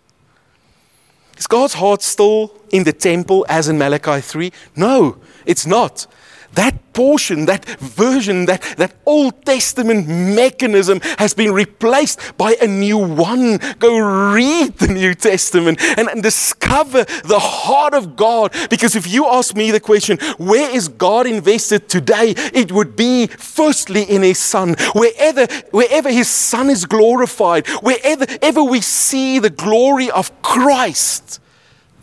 Is 1.43 1.47
God's 1.47 1.73
heart 1.73 2.01
still 2.01 2.53
in 2.71 2.85
the 2.85 2.93
temple 2.93 3.45
as 3.49 3.67
in 3.67 3.77
Malachi 3.77 4.21
3? 4.21 4.49
No, 4.77 5.17
it's 5.45 5.65
not. 5.65 6.07
That 6.53 6.93
portion, 6.93 7.47
that 7.47 7.65
version, 7.79 8.45
that, 8.45 8.61
that 8.77 8.95
Old 9.05 9.43
Testament 9.45 10.07
mechanism 10.07 10.99
has 11.17 11.33
been 11.33 11.51
replaced 11.51 12.37
by 12.37 12.55
a 12.61 12.67
new 12.67 12.97
one. 12.97 13.57
Go 13.79 13.97
read 14.33 14.77
the 14.77 14.87
New 14.87 15.15
Testament 15.15 15.81
and, 15.97 16.07
and 16.07 16.21
discover 16.21 17.05
the 17.23 17.39
heart 17.39 17.95
of 17.95 18.15
God. 18.15 18.53
Because 18.69 18.95
if 18.95 19.11
you 19.11 19.25
ask 19.25 19.55
me 19.55 19.71
the 19.71 19.79
question, 19.79 20.19
where 20.37 20.69
is 20.69 20.87
God 20.87 21.25
invested 21.25 21.89
today? 21.89 22.33
It 22.37 22.71
would 22.71 22.95
be 22.95 23.27
firstly 23.27 24.03
in 24.03 24.21
His 24.21 24.37
Son. 24.37 24.75
Wherever, 24.93 25.47
wherever 25.71 26.11
His 26.11 26.29
Son 26.29 26.69
is 26.69 26.85
glorified, 26.85 27.67
wherever 27.81 28.25
ever 28.41 28.63
we 28.63 28.81
see 28.81 29.39
the 29.39 29.49
glory 29.49 30.11
of 30.11 30.41
Christ, 30.43 31.39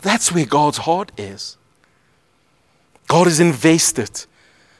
that's 0.01 0.31
where 0.31 0.45
God's 0.45 0.79
heart 0.79 1.11
is. 1.17 1.57
God 3.07 3.27
is 3.27 3.39
invested 3.39 4.25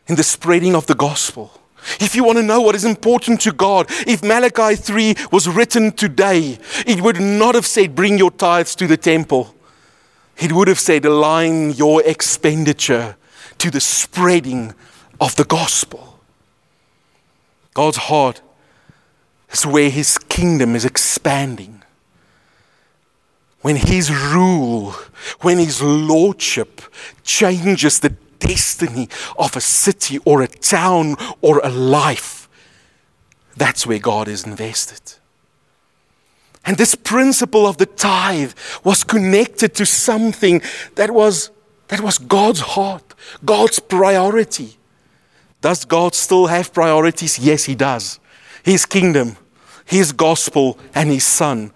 in 0.08 0.16
the 0.16 0.24
spreading 0.24 0.76
of 0.76 0.88
the 0.88 0.96
gospel. 0.96 1.52
If 2.00 2.16
you 2.16 2.24
want 2.24 2.38
to 2.38 2.44
know 2.44 2.62
what 2.62 2.76
is 2.76 2.86
important 2.86 3.42
to 3.42 3.52
God, 3.52 3.88
if 4.06 4.24
Malachi 4.24 4.76
3 4.76 5.16
was 5.32 5.48
written 5.48 5.92
today, 5.92 6.60
it 6.86 7.02
would 7.02 7.20
not 7.20 7.56
have 7.56 7.66
said, 7.66 7.96
Bring 7.96 8.18
your 8.18 8.32
tithes 8.32 8.76
to 8.76 8.88
the 8.88 8.98
temple. 8.98 9.56
It 10.38 10.52
would 10.52 10.68
have 10.68 10.80
said, 10.80 11.06
Align 11.06 11.72
your 11.72 12.04
expenditure 12.04 13.16
to 13.58 13.72
the 13.72 13.80
spreading 13.80 14.74
of 15.20 15.36
the 15.36 15.44
gospel. 15.44 16.20
God's 17.74 17.98
heart 17.98 18.42
is 19.52 19.66
where 19.66 19.90
his 19.90 20.18
kingdom 20.18 20.76
is 20.76 20.86
expanding. 20.86 21.84
When 23.62 23.76
his 23.76 24.12
rule, 24.12 24.96
when 25.42 25.60
his 25.60 25.82
lordship 25.82 26.82
changes 27.24 28.00
the 28.00 28.16
destiny 28.42 29.08
of 29.38 29.56
a 29.56 29.62
city 29.62 30.20
or 30.26 30.42
a 30.42 30.48
town 30.48 31.16
or 31.42 31.62
a 31.64 31.70
life, 31.70 32.50
that's 33.56 33.88
where 33.88 34.00
God 34.00 34.28
is 34.28 34.46
invested. 34.46 35.20
And 36.66 36.78
this 36.78 36.96
principle 36.96 37.66
of 37.66 37.78
the 37.78 37.86
tithe 37.86 38.54
was 38.84 39.04
connected 39.04 39.74
to 39.76 39.86
something 39.86 40.62
that 40.96 41.12
was, 41.12 41.50
that 41.88 42.02
was 42.02 42.18
God's 42.18 42.60
heart, 42.60 43.16
God's 43.44 43.80
priority. 43.80 44.78
Does 45.62 45.86
God 45.86 46.14
still 46.16 46.48
have 46.48 46.74
priorities? 46.74 47.40
Yes, 47.40 47.66
He 47.66 47.76
does. 47.76 48.20
His 48.64 48.86
kingdom, 48.86 49.38
His 49.86 50.12
gospel, 50.12 50.78
and 50.94 51.10
His 51.10 51.26
Son 51.26 51.72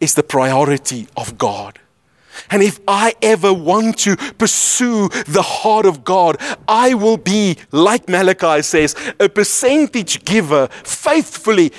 is 0.00 0.14
the 0.14 0.22
priority 0.22 1.06
of 1.16 1.38
God. 1.38 1.78
And 2.50 2.62
if 2.62 2.80
I 2.86 3.14
ever 3.22 3.52
want 3.52 3.98
to 4.00 4.16
pursue 4.16 5.08
the 5.26 5.42
heart 5.42 5.86
of 5.86 6.04
God, 6.04 6.36
I 6.68 6.94
will 6.94 7.16
be, 7.16 7.58
like 7.72 8.08
Malachi 8.08 8.62
says, 8.62 8.94
a 9.20 9.28
percentage 9.28 10.24
giver 10.24 10.68
faithfully 10.84 11.72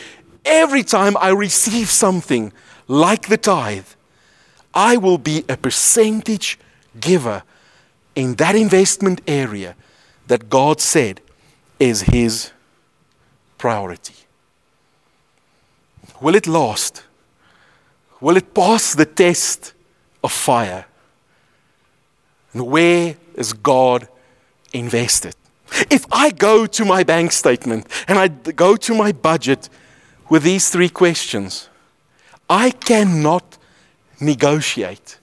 every 0.43 0.83
time 0.83 1.17
I 1.17 1.29
receive 1.29 1.89
something 1.89 2.53
like 2.87 3.27
the 3.27 3.37
tithe. 3.37 3.87
I 4.73 4.97
will 4.97 5.17
be 5.17 5.43
a 5.47 5.57
percentage 5.57 6.59
giver 6.99 7.43
in 8.15 8.35
that 8.35 8.55
investment 8.55 9.21
area 9.27 9.75
that 10.27 10.49
God 10.49 10.81
said 10.81 11.21
is 11.79 12.01
His 12.01 12.51
priority. 13.57 14.15
Will 16.21 16.35
it 16.35 16.47
last? 16.47 17.03
Will 18.21 18.37
it 18.37 18.53
pass 18.53 18.95
the 18.95 19.05
test 19.05 19.73
of 20.25 20.31
fire? 20.31 20.85
And 22.53 22.67
where 22.67 23.15
is 23.35 23.53
God 23.53 24.07
invested? 24.73 25.35
If 25.89 26.05
I 26.11 26.31
go 26.31 26.65
to 26.65 26.85
my 26.85 27.03
bank 27.03 27.31
statement 27.31 27.87
and 28.07 28.17
I 28.19 28.27
go 28.27 28.75
to 28.75 28.93
my 28.93 29.11
budget 29.11 29.69
with 30.29 30.43
these 30.43 30.69
three 30.69 30.89
questions, 30.89 31.69
I 32.49 32.71
cannot 32.71 33.57
negotiate. 34.19 35.19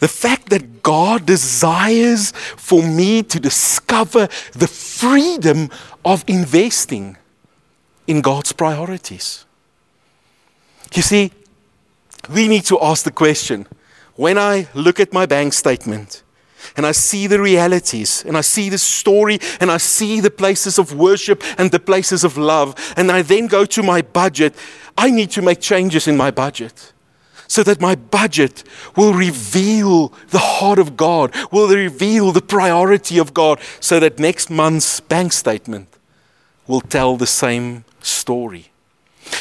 The 0.00 0.08
fact 0.08 0.50
that 0.50 0.82
God 0.82 1.26
desires 1.26 2.32
for 2.56 2.82
me 2.82 3.22
to 3.24 3.40
discover 3.40 4.28
the 4.52 4.68
freedom 4.68 5.70
of 6.04 6.24
investing 6.26 7.16
in 8.06 8.20
God's 8.20 8.52
priorities. 8.52 9.44
You 10.94 11.02
see, 11.02 11.32
we 12.32 12.48
need 12.48 12.64
to 12.66 12.78
ask 12.80 13.04
the 13.04 13.10
question 13.10 13.66
when 14.18 14.36
I 14.36 14.66
look 14.74 14.98
at 14.98 15.12
my 15.12 15.26
bank 15.26 15.52
statement 15.52 16.24
and 16.76 16.84
I 16.84 16.90
see 16.90 17.28
the 17.28 17.40
realities 17.40 18.24
and 18.26 18.36
I 18.36 18.40
see 18.40 18.68
the 18.68 18.76
story 18.76 19.38
and 19.60 19.70
I 19.70 19.76
see 19.76 20.18
the 20.20 20.30
places 20.30 20.76
of 20.76 20.92
worship 20.92 21.40
and 21.56 21.70
the 21.70 21.78
places 21.78 22.24
of 22.24 22.36
love, 22.36 22.74
and 22.96 23.12
I 23.12 23.22
then 23.22 23.46
go 23.46 23.64
to 23.66 23.80
my 23.80 24.02
budget, 24.02 24.56
I 24.96 25.12
need 25.12 25.30
to 25.30 25.42
make 25.42 25.60
changes 25.60 26.08
in 26.08 26.16
my 26.16 26.32
budget 26.32 26.92
so 27.46 27.62
that 27.62 27.80
my 27.80 27.94
budget 27.94 28.64
will 28.96 29.14
reveal 29.14 30.12
the 30.30 30.38
heart 30.38 30.80
of 30.80 30.96
God, 30.96 31.32
will 31.52 31.68
reveal 31.68 32.32
the 32.32 32.42
priority 32.42 33.18
of 33.18 33.32
God, 33.32 33.60
so 33.78 34.00
that 34.00 34.18
next 34.18 34.50
month's 34.50 34.98
bank 34.98 35.32
statement 35.32 35.96
will 36.66 36.80
tell 36.80 37.16
the 37.16 37.26
same 37.26 37.84
story. 38.00 38.72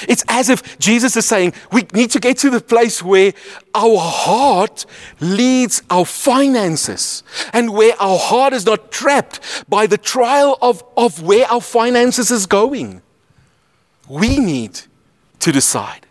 It's 0.07 0.23
as 0.27 0.49
if 0.49 0.79
Jesus 0.79 1.15
is 1.15 1.25
saying 1.25 1.53
we 1.71 1.85
need 1.93 2.11
to 2.11 2.19
get 2.19 2.37
to 2.39 2.49
the 2.49 2.61
place 2.61 3.01
where 3.01 3.33
our 3.73 3.97
heart 3.97 4.85
leads 5.19 5.83
our 5.89 6.05
finances 6.05 7.23
and 7.53 7.73
where 7.73 7.95
our 7.99 8.17
heart 8.17 8.53
is 8.53 8.65
not 8.65 8.91
trapped 8.91 9.39
by 9.69 9.87
the 9.87 9.97
trial 9.97 10.57
of, 10.61 10.83
of 10.95 11.21
where 11.21 11.45
our 11.47 11.61
finances 11.61 12.31
is 12.31 12.45
going. 12.45 13.01
We 14.09 14.39
need 14.39 14.81
to 15.39 15.51
decide. 15.51 16.05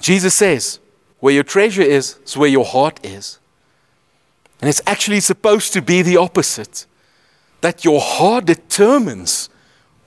Jesus 0.00 0.34
says, 0.34 0.78
where 1.20 1.34
your 1.34 1.44
treasure 1.44 1.82
is, 1.82 2.18
is 2.24 2.36
where 2.36 2.48
your 2.48 2.64
heart 2.64 3.04
is. 3.04 3.38
And 4.60 4.68
it's 4.68 4.82
actually 4.86 5.20
supposed 5.20 5.72
to 5.72 5.82
be 5.82 6.02
the 6.02 6.16
opposite 6.16 6.86
that 7.60 7.84
your 7.84 8.00
heart 8.00 8.44
determines 8.44 9.48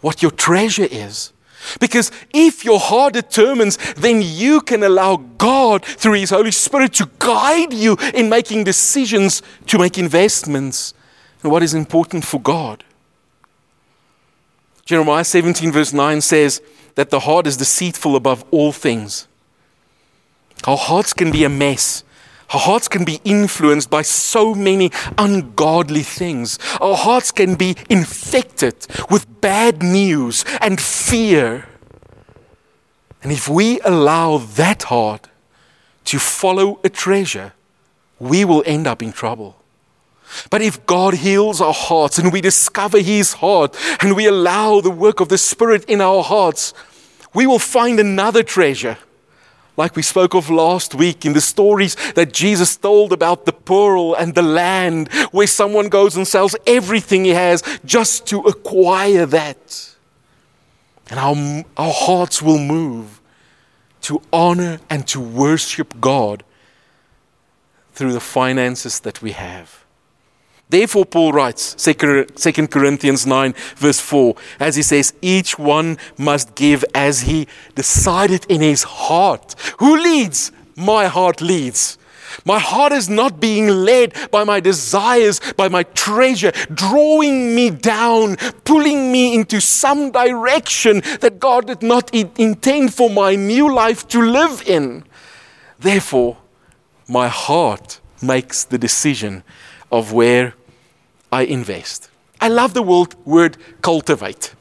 what 0.01 0.21
your 0.21 0.31
treasure 0.31 0.87
is. 0.89 1.33
Because 1.79 2.11
if 2.33 2.63
your 2.63 2.79
heart 2.79 3.13
determines, 3.13 3.77
then 3.93 4.21
you 4.23 4.61
can 4.61 4.83
allow 4.83 5.17
God, 5.37 5.83
through 5.85 6.13
His 6.13 6.29
Holy 6.29 6.51
Spirit, 6.51 6.93
to 6.95 7.09
guide 7.19 7.73
you 7.73 7.97
in 8.13 8.29
making 8.29 8.63
decisions 8.63 9.41
to 9.67 9.77
make 9.77 9.97
investments 9.97 10.93
in 11.43 11.49
what 11.49 11.63
is 11.63 11.73
important 11.73 12.25
for 12.25 12.39
God. 12.39 12.83
Jeremiah 14.85 15.23
17, 15.23 15.71
verse 15.71 15.93
9 15.93 16.21
says 16.21 16.61
that 16.95 17.11
the 17.11 17.19
heart 17.19 17.45
is 17.45 17.57
deceitful 17.57 18.15
above 18.15 18.43
all 18.51 18.71
things. 18.71 19.27
Our 20.65 20.77
hearts 20.77 21.13
can 21.13 21.31
be 21.31 21.43
a 21.43 21.49
mess. 21.49 22.03
Our 22.51 22.59
hearts 22.59 22.87
can 22.87 23.05
be 23.05 23.21
influenced 23.23 23.89
by 23.91 24.01
so 24.01 24.55
many 24.55 24.91
ungodly 25.17 26.01
things. 26.01 26.57
Our 26.81 26.95
hearts 26.95 27.31
can 27.31 27.55
be 27.55 27.75
infected 27.89 28.87
with 29.09 29.39
bad 29.39 29.83
news 29.83 30.43
and 30.59 30.81
fear. 30.81 31.67
And 33.21 33.31
if 33.31 33.47
we 33.47 33.79
allow 33.81 34.37
that 34.37 34.83
heart 34.83 35.29
to 36.05 36.17
follow 36.17 36.79
a 36.83 36.89
treasure, 36.89 37.53
we 38.17 38.45
will 38.45 38.63
end 38.65 38.87
up 38.87 39.03
in 39.03 39.11
trouble. 39.11 39.55
But 40.49 40.61
if 40.61 40.83
God 40.85 41.15
heals 41.15 41.61
our 41.61 41.73
hearts 41.73 42.17
and 42.17 42.33
we 42.33 42.41
discover 42.41 42.99
His 42.99 43.33
heart 43.33 43.77
and 44.01 44.15
we 44.15 44.25
allow 44.25 44.81
the 44.81 44.91
work 44.91 45.19
of 45.19 45.29
the 45.29 45.37
Spirit 45.37 45.85
in 45.85 46.01
our 46.01 46.23
hearts, 46.23 46.73
we 47.33 47.45
will 47.45 47.59
find 47.59 47.99
another 47.99 48.41
treasure 48.41 48.97
like 49.79 49.95
we 49.95 50.01
spoke 50.01 50.35
of 50.35 50.49
last 50.49 50.93
week 50.93 51.25
in 51.25 51.31
the 51.31 51.39
stories 51.39 51.95
that 52.11 52.33
Jesus 52.33 52.75
told 52.75 53.13
about 53.13 53.45
the 53.45 53.53
pearl 53.53 54.13
and 54.13 54.35
the 54.35 54.41
land, 54.41 55.07
where 55.31 55.47
someone 55.47 55.87
goes 55.87 56.17
and 56.17 56.27
sells 56.27 56.53
everything 56.67 57.23
he 57.23 57.31
has 57.31 57.63
just 57.85 58.27
to 58.27 58.41
acquire 58.41 59.25
that. 59.25 59.95
And 61.09 61.17
our, 61.17 61.63
our 61.77 61.93
hearts 61.93 62.41
will 62.41 62.59
move 62.59 63.21
to 64.01 64.21
honor 64.33 64.81
and 64.89 65.07
to 65.07 65.21
worship 65.21 65.93
God 66.01 66.43
through 67.93 68.11
the 68.11 68.19
finances 68.19 68.99
that 68.99 69.21
we 69.21 69.31
have. 69.31 69.85
Therefore, 70.69 71.05
Paul 71.05 71.31
writes, 71.33 71.73
2 71.75 72.67
Corinthians 72.67 73.25
9, 73.25 73.53
verse 73.75 73.99
4, 73.99 74.35
as 74.59 74.75
he 74.75 74.83
says, 74.83 75.13
each 75.19 75.57
one 75.57 75.97
must 76.15 76.53
give 76.53 76.85
as 76.93 77.21
he 77.21 77.47
decided 77.73 78.45
in 78.47 78.61
his 78.61 78.83
heart. 78.83 79.55
Who 79.79 79.97
leads? 79.97 80.51
My 80.75 81.07
heart 81.07 81.41
leads. 81.41 81.97
My 82.45 82.59
heart 82.59 82.91
is 82.91 83.09
not 83.09 83.39
being 83.39 83.67
led 83.67 84.13
by 84.29 84.43
my 84.43 84.59
desires, 84.59 85.41
by 85.57 85.67
my 85.67 85.81
treasure, 85.81 86.51
drawing 86.71 87.55
me 87.55 87.71
down, 87.71 88.35
pulling 88.63 89.11
me 89.11 89.33
into 89.33 89.59
some 89.59 90.11
direction 90.11 91.01
that 91.21 91.39
God 91.39 91.65
did 91.65 91.81
not 91.81 92.13
intend 92.13 92.93
for 92.93 93.09
my 93.09 93.35
new 93.35 93.73
life 93.73 94.07
to 94.09 94.21
live 94.21 94.63
in. 94.67 95.03
Therefore, 95.79 96.37
my 97.07 97.27
heart 97.27 97.99
makes 98.21 98.63
the 98.63 98.77
decision 98.77 99.43
of 99.91 100.13
where 100.13 100.53
I 101.31 101.43
invest. 101.43 102.09
I 102.41 102.47
love 102.47 102.73
the 102.73 102.81
word, 102.81 103.57
cultivate. 103.81 104.53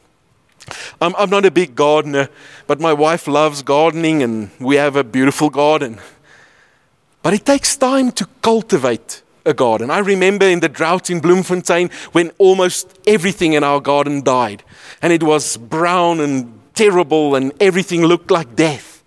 I'm, 1.00 1.14
I'm 1.16 1.30
not 1.30 1.44
a 1.46 1.50
big 1.50 1.74
gardener, 1.74 2.28
but 2.66 2.80
my 2.80 2.92
wife 2.92 3.26
loves 3.26 3.62
gardening 3.62 4.22
and 4.22 4.50
we 4.60 4.76
have 4.76 4.96
a 4.96 5.04
beautiful 5.04 5.50
garden. 5.50 6.00
But 7.22 7.34
it 7.34 7.46
takes 7.46 7.76
time 7.76 8.12
to 8.12 8.26
cultivate 8.42 9.22
a 9.44 9.54
garden. 9.54 9.90
I 9.90 9.98
remember 9.98 10.44
in 10.46 10.60
the 10.60 10.68
drought 10.68 11.10
in 11.10 11.20
Bloemfontein 11.20 11.90
when 12.12 12.30
almost 12.38 12.98
everything 13.06 13.54
in 13.54 13.64
our 13.64 13.80
garden 13.80 14.22
died 14.22 14.62
and 15.00 15.12
it 15.12 15.22
was 15.22 15.56
brown 15.56 16.20
and 16.20 16.60
terrible 16.74 17.34
and 17.34 17.52
everything 17.60 18.04
looked 18.04 18.30
like 18.30 18.54
death. 18.54 18.97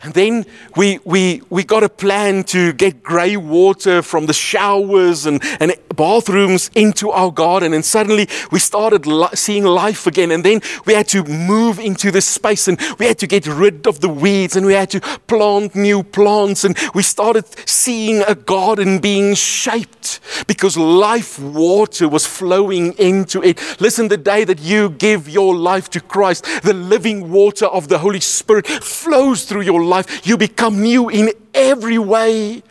And 0.00 0.14
then 0.14 0.46
we, 0.76 1.00
we, 1.04 1.42
we 1.50 1.64
got 1.64 1.82
a 1.82 1.88
plan 1.88 2.44
to 2.44 2.72
get 2.72 3.02
grey 3.02 3.36
water 3.36 4.00
from 4.00 4.26
the 4.26 4.32
showers 4.32 5.26
and, 5.26 5.42
and 5.58 5.74
bathrooms 5.96 6.70
into 6.76 7.10
our 7.10 7.32
garden. 7.32 7.74
And 7.74 7.84
suddenly 7.84 8.28
we 8.52 8.60
started 8.60 9.06
li- 9.06 9.28
seeing 9.34 9.64
life 9.64 10.06
again. 10.06 10.30
And 10.30 10.44
then 10.44 10.60
we 10.86 10.94
had 10.94 11.08
to 11.08 11.24
move 11.24 11.80
into 11.80 12.12
this 12.12 12.26
space 12.26 12.68
and 12.68 12.80
we 13.00 13.06
had 13.06 13.18
to 13.18 13.26
get 13.26 13.48
rid 13.48 13.88
of 13.88 13.98
the 13.98 14.08
weeds 14.08 14.54
and 14.54 14.66
we 14.66 14.74
had 14.74 14.90
to 14.90 15.00
plant 15.26 15.74
new 15.74 16.04
plants. 16.04 16.62
And 16.62 16.78
we 16.94 17.02
started 17.02 17.44
seeing 17.68 18.22
a 18.22 18.36
garden 18.36 19.00
being 19.00 19.34
shaped 19.34 20.20
because 20.46 20.76
life 20.76 21.40
water 21.40 22.08
was 22.08 22.24
flowing 22.24 22.92
into 22.92 23.42
it. 23.42 23.60
Listen, 23.80 24.06
the 24.06 24.16
day 24.16 24.44
that 24.44 24.60
you 24.60 24.90
give 24.90 25.28
your 25.28 25.56
life 25.56 25.90
to 25.90 26.00
Christ, 26.00 26.44
the 26.62 26.72
living 26.72 27.32
water 27.32 27.66
of 27.66 27.88
the 27.88 27.98
Holy 27.98 28.20
Spirit 28.20 28.68
flows 28.68 29.44
through 29.44 29.62
your 29.62 29.82
life, 29.82 29.87
you 30.24 30.36
become 30.36 30.82
new 30.82 31.08
in 31.08 31.32
every 31.54 31.98
way. 31.98 32.62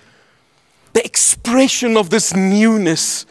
The 0.93 1.05
expression 1.05 1.97
of 1.97 2.09
this 2.09 2.33
newness 2.33 3.25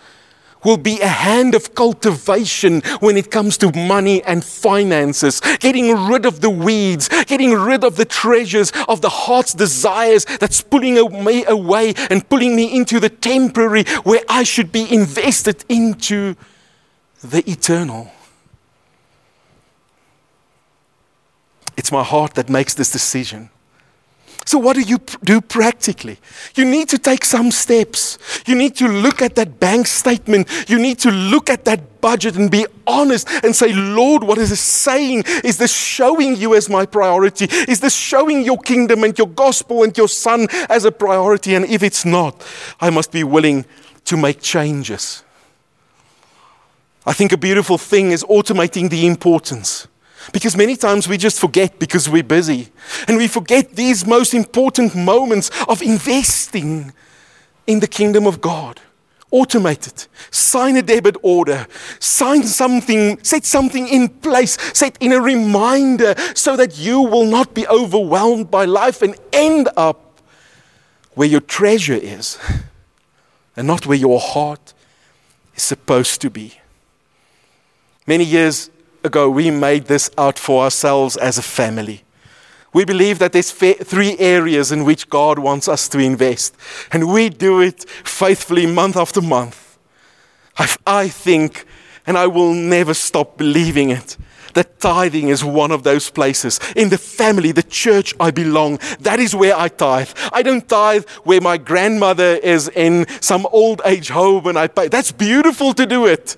will 0.65 0.77
be 0.77 1.01
a 1.01 1.07
hand 1.07 1.55
of 1.55 1.75
cultivation 1.75 2.81
when 2.99 3.17
it 3.17 3.31
comes 3.31 3.57
to 3.57 3.71
money 3.73 4.23
and 4.25 4.45
finances, 4.45 5.41
getting 5.61 5.95
rid 6.09 6.27
of 6.27 6.41
the 6.41 6.51
weeds, 6.51 7.09
getting 7.27 7.53
rid 7.53 7.85
of 7.85 7.97
the 7.97 8.05
treasures 8.05 8.73
of 8.89 9.01
the 9.01 9.09
heart's 9.09 9.55
desires 9.55 10.25
that's 10.25 10.61
pulling 10.61 10.95
me 11.25 11.45
away 11.47 11.95
and 12.11 12.29
pulling 12.29 12.57
me 12.57 12.77
into 12.77 12.99
the 12.99 13.09
temporary 13.09 13.85
where 14.03 14.23
I 14.29 14.43
should 14.43 14.73
be 14.73 14.93
invested 14.93 15.65
into 15.69 16.35
the 17.23 17.49
eternal. 17.49 18.11
It's 21.77 21.93
my 21.93 22.03
heart 22.03 22.35
that 22.35 22.49
makes 22.49 22.75
this 22.75 22.91
decision. 22.91 23.51
So, 24.47 24.59
what 24.59 24.77
do 24.77 24.83
you 24.83 24.99
do 25.25 25.41
practically? 25.41 26.19
You 26.55 26.65
need 26.65 26.89
to 26.91 26.99
take 26.99 27.25
some 27.25 27.51
steps. 27.51 28.17
You 28.47 28.55
need 28.55 28.77
to 28.77 28.87
look 28.87 29.21
at 29.21 29.35
that 29.35 29.59
bank 29.59 29.89
statement. 29.89 30.49
You 30.69 30.79
need 30.79 31.01
to 31.01 31.11
look 31.11 31.51
at 31.51 31.65
that 31.65 32.01
budget 32.01 32.37
and 32.37 32.49
be 32.49 32.65
honest 32.87 33.29
and 33.43 33.57
say, 33.57 33.73
Lord, 33.73 34.23
what 34.23 34.39
is 34.39 34.51
this 34.51 34.61
saying? 34.61 35.25
Is 35.43 35.59
this 35.59 35.75
showing 35.75 36.37
you 36.37 36.55
as 36.55 36.71
my 36.71 36.87
priority? 36.87 37.49
Is 37.67 37.81
this 37.81 37.97
showing 37.97 38.45
your 38.45 38.59
kingdom 38.59 39.03
and 39.03 39.19
your 39.19 39.27
gospel 39.27 39.83
and 39.83 39.99
your 39.99 40.09
son 40.09 40.47
as 40.69 40.85
a 40.85 40.93
priority? 40.93 41.57
And 41.57 41.65
if 41.65 41.83
it's 41.83 42.05
not, 42.05 42.47
I 42.81 42.91
must 42.91 43.11
be 43.11 43.25
willing 43.25 43.65
to 44.05 44.17
make 44.17 44.41
changes. 44.41 45.25
I 47.05 47.15
think 47.15 47.33
a 47.33 47.37
beautiful 47.37 47.79
thing 47.79 48.13
is 48.13 48.23
automating 48.23 48.91
the 48.91 49.09
importance. 49.09 49.89
Because 50.33 50.57
many 50.57 50.77
times 50.77 51.09
we 51.09 51.17
just 51.17 51.41
forget 51.41 51.79
because 51.79 52.09
we're 52.09 52.23
busy. 52.23 52.69
And 53.09 53.17
we 53.17 53.29
forget 53.29 53.77
these 53.77 54.07
most 54.07 54.35
important 54.35 54.95
moments 54.95 55.51
of 55.69 55.83
investing 55.83 56.93
in 57.67 57.81
the 57.81 57.87
kingdom 57.87 58.27
of 58.27 58.41
God. 58.41 58.81
Automate 59.33 59.89
it. 59.89 60.09
Sign 60.31 60.77
a 60.77 60.83
debit 60.83 61.17
order. 61.23 61.67
Sign 61.99 62.45
something, 62.45 63.23
set 63.25 63.45
something 63.45 63.89
in 63.89 64.09
place, 64.09 64.57
set 64.73 64.97
in 65.01 65.13
a 65.13 65.21
reminder 65.21 66.15
so 66.35 66.57
that 66.57 66.79
you 66.79 67.01
will 67.01 67.27
not 67.27 67.53
be 67.55 67.67
overwhelmed 67.67 68.51
by 68.51 68.65
life 68.65 69.03
and 69.03 69.17
end 69.33 69.69
up 69.77 70.21
where 71.15 71.29
your 71.29 71.41
treasure 71.41 71.95
is 71.95 72.39
and 73.57 73.67
not 73.67 73.87
where 73.87 73.97
your 73.97 74.21
heart 74.21 74.75
is 75.57 75.63
supposed 75.63 76.21
to 76.21 76.31
be. 76.31 76.53
Many 78.07 78.25
years 78.25 78.71
ago, 79.07 79.31
we 79.31 79.51
made 79.51 79.87
this 79.87 80.11
out 80.19 80.39
for 80.39 80.65
ourselves 80.65 81.17
as 81.17 81.39
a 81.39 81.43
family. 81.43 82.03
We 82.75 82.85
believe 82.85 83.19
that 83.21 83.33
there's 83.33 83.53
three 83.53 84.19
areas 84.19 84.71
in 84.71 84.85
which 84.85 85.09
God 85.09 85.39
wants 85.39 85.67
us 85.67 85.89
to 85.89 85.99
invest, 85.99 86.55
and 86.93 87.11
we 87.11 87.31
do 87.31 87.63
it 87.63 87.89
faithfully 87.89 88.67
month 88.67 88.97
after 88.99 89.23
month. 89.23 89.79
I, 90.59 90.75
I 90.87 91.09
think, 91.09 91.65
and 92.07 92.19
I 92.19 92.27
will 92.27 92.53
never 92.53 92.93
stop 92.93 93.39
believing 93.39 93.89
it, 93.89 94.19
that 94.53 94.81
tithing 94.81 95.29
is 95.29 95.45
one 95.45 95.71
of 95.71 95.85
those 95.85 96.11
places. 96.11 96.59
In 96.75 96.89
the 96.89 96.99
family, 96.99 97.53
the 97.53 97.63
church 97.63 98.15
I 98.19 98.31
belong, 98.31 98.79
that 99.01 99.21
is 99.21 99.35
where 99.35 99.57
I 99.57 99.69
tithe. 99.69 100.11
I 100.33 100.43
don't 100.43 100.67
tithe 100.69 101.07
where 101.25 101.41
my 101.41 101.59
grandmother 101.59 102.37
is 102.43 102.69
in 102.69 103.07
some 103.21 103.47
old 103.53 103.83
age 103.85 104.09
home 104.09 104.47
and 104.47 104.59
I 104.59 104.67
pay. 104.67 104.89
That's 104.89 105.13
beautiful 105.13 105.75
to 105.75 105.87
do 105.87 106.07
it. 106.07 106.37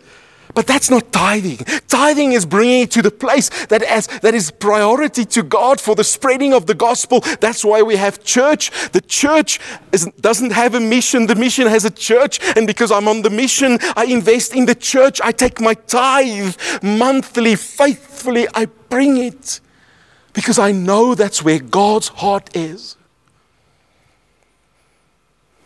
But 0.54 0.66
that's 0.66 0.90
not 0.90 1.12
tithing. 1.12 1.58
Tithing 1.88 2.32
is 2.32 2.46
bringing 2.46 2.82
it 2.82 2.90
to 2.92 3.02
the 3.02 3.10
place 3.10 3.48
that, 3.66 3.82
as, 3.82 4.06
that 4.22 4.34
is 4.34 4.50
priority 4.50 5.24
to 5.26 5.42
God 5.42 5.80
for 5.80 5.94
the 5.94 6.04
spreading 6.04 6.52
of 6.52 6.66
the 6.66 6.74
gospel. 6.74 7.20
That's 7.40 7.64
why 7.64 7.82
we 7.82 7.96
have 7.96 8.24
church. 8.24 8.70
The 8.90 9.00
church 9.00 9.60
is, 9.92 10.06
doesn't 10.20 10.52
have 10.52 10.74
a 10.74 10.80
mission, 10.80 11.26
the 11.26 11.34
mission 11.34 11.66
has 11.66 11.84
a 11.84 11.90
church. 11.90 12.40
And 12.56 12.66
because 12.66 12.90
I'm 12.90 13.08
on 13.08 13.22
the 13.22 13.30
mission, 13.30 13.78
I 13.96 14.06
invest 14.06 14.54
in 14.54 14.66
the 14.66 14.74
church. 14.74 15.20
I 15.22 15.32
take 15.32 15.60
my 15.60 15.74
tithe 15.74 16.56
monthly, 16.82 17.54
faithfully, 17.56 18.46
I 18.54 18.66
bring 18.88 19.18
it 19.18 19.60
because 20.32 20.58
I 20.58 20.72
know 20.72 21.14
that's 21.14 21.42
where 21.42 21.58
God's 21.58 22.08
heart 22.08 22.56
is. 22.56 22.96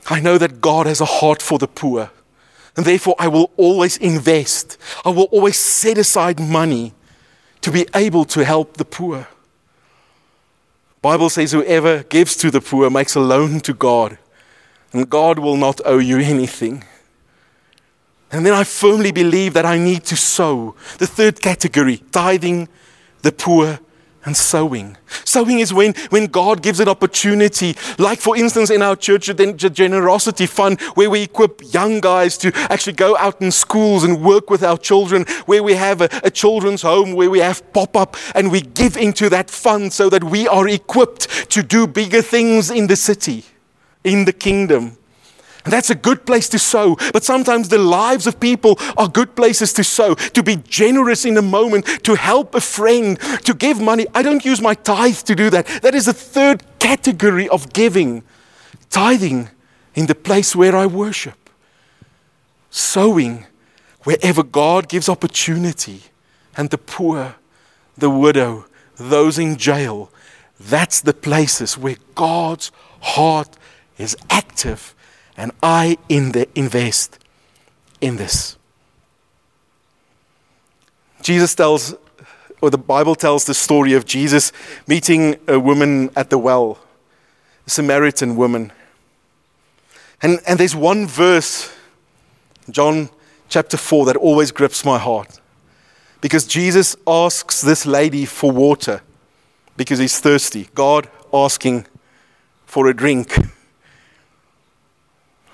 I 0.09 0.21
know 0.21 0.39
that 0.39 0.61
God 0.61 0.87
has 0.87 1.01
a 1.01 1.05
heart 1.05 1.41
for 1.41 1.59
the 1.59 1.69
poor. 1.69 2.11
And 2.77 2.87
therefore, 2.87 3.15
I 3.19 3.29
will 3.29 3.51
always 3.57 3.97
invest. 3.99 4.79
I 5.05 5.11
will 5.11 5.29
always 5.31 5.59
set 5.59 5.99
aside 5.99 6.41
money 6.41 6.95
to 7.61 7.71
be 7.71 7.87
able 7.95 8.25
to 8.27 8.45
help 8.45 8.77
the 8.77 8.85
poor. 8.85 9.29
Bible 11.03 11.31
says 11.31 11.53
whoever 11.53 12.05
gives 12.05 12.37
to 12.37 12.51
the 12.51 12.61
poor 12.61 12.89
makes 12.89 13.15
a 13.15 13.21
loan 13.21 13.61
to 13.61 13.75
God, 13.75 14.19
and 14.93 15.11
God 15.11 15.39
will 15.39 15.57
not 15.57 15.81
owe 15.85 15.99
you 15.99 16.19
anything. 16.19 16.85
And 18.31 18.47
then 18.47 18.55
I 18.55 18.65
firmly 18.65 19.13
believe 19.13 19.53
that 19.53 19.67
I 19.67 19.79
need 19.79 20.05
to 20.05 20.17
sow. 20.17 20.75
The 20.99 21.07
third 21.07 21.43
category, 21.43 21.99
tithing 22.13 22.69
the 23.21 23.33
poor 23.33 23.81
and 24.25 24.37
sowing. 24.37 24.97
Sowing 25.25 25.59
is 25.59 25.75
when, 25.75 25.95
when 26.11 26.27
God 26.27 26.63
gives 26.63 26.81
an 26.81 26.89
opportunity, 26.89 27.77
like 27.99 28.21
for 28.21 28.37
instance 28.37 28.71
in 28.71 28.83
our 28.83 28.97
church, 28.97 29.27
the 29.27 29.71
generosity 29.73 30.47
fund, 30.47 30.81
where 30.95 31.11
we 31.11 31.23
equip 31.23 31.61
young 31.73 32.01
guys 32.01 32.39
to 32.39 32.53
actually 32.71 32.93
go 32.95 33.17
out 33.17 33.41
in 33.41 33.51
schools 33.51 34.05
and 34.05 34.25
work 34.25 34.51
with 34.51 34.63
our 34.63 34.79
children, 34.79 35.25
where 35.47 35.63
we 35.63 35.75
have 35.75 36.01
a, 36.01 36.09
a 36.23 36.31
children's 36.31 36.83
home, 36.83 37.13
where 37.13 37.31
we 37.31 37.41
have 37.41 37.73
pop 37.73 37.97
up, 37.97 38.17
and 38.35 38.51
we 38.51 38.61
give 38.61 38.97
into 38.97 39.29
that 39.29 39.51
fund 39.51 39.93
so 39.93 40.09
that 40.09 40.25
we 40.25 40.47
are 40.47 40.69
equipped 40.69 41.51
to 41.51 41.63
do 41.63 41.87
bigger 41.87 42.23
things 42.23 42.71
in 42.71 42.87
the 42.87 42.97
city, 42.97 43.45
in 44.05 44.25
the 44.25 44.33
kingdom. 44.33 44.97
And 45.65 45.73
that's 45.73 45.91
a 45.91 45.95
good 45.95 46.27
place 46.27 46.49
to 46.51 46.59
sow. 46.59 46.97
But 47.13 47.23
sometimes 47.23 47.69
the 47.69 47.79
lives 47.79 48.27
of 48.27 48.41
people 48.41 48.79
are 48.97 49.09
good 49.09 49.37
places 49.37 49.73
to 49.75 49.85
sow, 49.85 50.15
to 50.15 50.43
be 50.43 50.57
generous 50.57 51.25
in 51.25 51.37
a 51.37 51.43
moment, 51.43 51.87
to 52.05 52.15
help 52.17 52.55
a 52.55 52.61
friend, 52.61 53.19
to 53.45 53.55
give 53.55 53.81
money. 53.81 54.07
I 54.15 54.23
don't 54.23 54.45
use 54.45 54.61
my 54.61 54.75
tithe 54.75 55.19
to 55.19 55.35
do 55.35 55.51
that. 55.51 55.67
That 55.83 55.95
is 55.95 56.09
a 56.09 56.13
third 56.13 56.65
category 56.79 57.49
of 57.49 57.73
giving 57.73 58.25
tithing 58.91 59.49
in 59.95 60.07
the 60.07 60.15
place 60.15 60.55
where 60.55 60.77
I 60.77 60.87
worship, 60.87 61.51
sowing 62.71 63.47
wherever 64.03 64.43
God 64.43 64.89
gives 64.89 65.09
opportunity, 65.09 66.03
and 66.57 66.71
the 66.71 66.79
poor, 66.79 67.37
the 67.97 68.11
widow, 68.11 68.67
those 68.97 69.39
in 69.39 69.57
jail. 69.57 70.11
That's 70.61 71.01
the 71.01 71.15
places 71.15 71.79
where 71.79 71.97
God's 72.15 72.71
heart 73.01 73.57
is 73.97 74.17
active 74.29 74.95
and 75.43 75.51
I 75.61 75.99
in 76.09 76.31
the 76.31 76.49
invest 76.55 77.19
in 78.01 78.15
this. 78.15 78.57
Jesus 81.21 81.53
tells, 81.57 81.97
or 82.61 82.71
the 82.71 82.79
Bible 82.79 83.17
tells 83.17 83.45
the 83.45 83.53
story 83.53 83.95
of 83.95 84.07
Jesus 84.07 84.53
meeting 84.87 85.35
a 85.49 85.59
woman 85.59 86.11
at 86.15 86.31
the 86.31 86.39
well, 86.39 86.79
a 87.67 87.71
Samaritan 87.71 88.37
woman. 88.37 88.71
And, 90.23 90.39
and 90.47 90.61
there's 90.61 90.77
one 90.77 91.09
verse, 91.09 91.75
John 92.71 93.11
chapter 93.49 93.77
4, 93.77 94.07
that 94.07 94.17
always 94.17 94.53
grips 94.53 94.85
my 94.85 94.99
heart. 95.01 95.41
Because 96.21 96.47
Jesus 96.47 96.95
asks 97.05 97.61
this 97.61 97.85
lady 97.85 98.27
for 98.27 98.53
water 98.53 99.03
because 99.77 99.99
he's 99.99 100.21
thirsty. 100.21 100.69
God 100.77 101.11
asking 101.35 101.89
for 102.65 102.87
a 102.87 102.95
drink. 102.95 103.37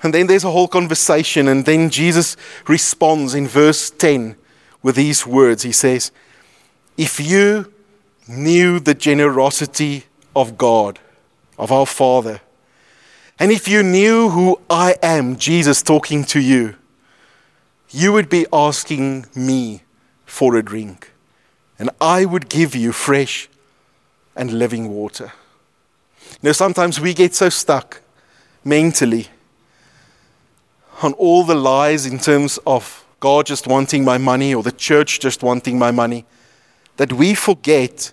And 0.03 0.15
then 0.15 0.27
there's 0.27 0.45
a 0.45 0.51
whole 0.51 0.69
conversation, 0.69 1.49
and 1.49 1.65
then 1.65 1.91
Jesus 1.91 2.37
responds 2.69 3.35
in 3.35 3.49
verse 3.49 3.91
10 3.91 4.37
with 4.83 4.95
these 4.95 5.27
words. 5.27 5.65
He 5.65 5.73
says, 5.73 6.13
If 6.97 7.19
you 7.21 7.73
knew 8.29 8.79
the 8.79 8.95
generosity 8.95 10.05
of 10.37 10.57
God, 10.57 11.01
of 11.59 11.73
our 11.73 11.87
Father, 11.87 12.41
and 13.41 13.51
if 13.51 13.67
you 13.67 13.83
knew 13.83 14.31
who 14.31 14.61
I 14.71 14.97
am, 15.03 15.37
Jesus 15.37 15.83
talking 15.83 16.25
to 16.25 16.41
you, 16.41 16.77
you 17.91 18.13
would 18.13 18.29
be 18.29 18.47
asking 18.53 19.27
me 19.35 19.83
for 20.27 20.57
a 20.57 20.63
drink, 20.63 21.11
and 21.79 21.91
I 22.01 22.25
would 22.25 22.49
give 22.49 22.75
you 22.75 22.93
fresh 22.93 23.49
and 24.37 24.53
living 24.53 24.91
water. 24.91 25.33
You 26.23 26.39
know, 26.49 26.53
sometimes 26.53 27.01
we 27.01 27.15
get 27.15 27.35
so 27.35 27.49
stuck 27.49 28.03
mentally 28.65 29.29
on 31.03 31.13
all 31.15 31.45
the 31.45 31.55
lies 31.55 32.07
in 32.07 32.19
terms 32.19 32.59
of 32.67 33.05
God 33.21 33.47
just 33.47 33.67
wanting 33.67 34.05
my 34.05 34.19
money 34.19 34.55
or 34.55 34.63
the 34.63 34.73
church 34.73 35.21
just 35.21 35.43
wanting 35.43 35.79
my 35.79 35.91
money 35.91 36.25
that 36.97 37.13
we 37.13 37.35
forget 37.35 38.13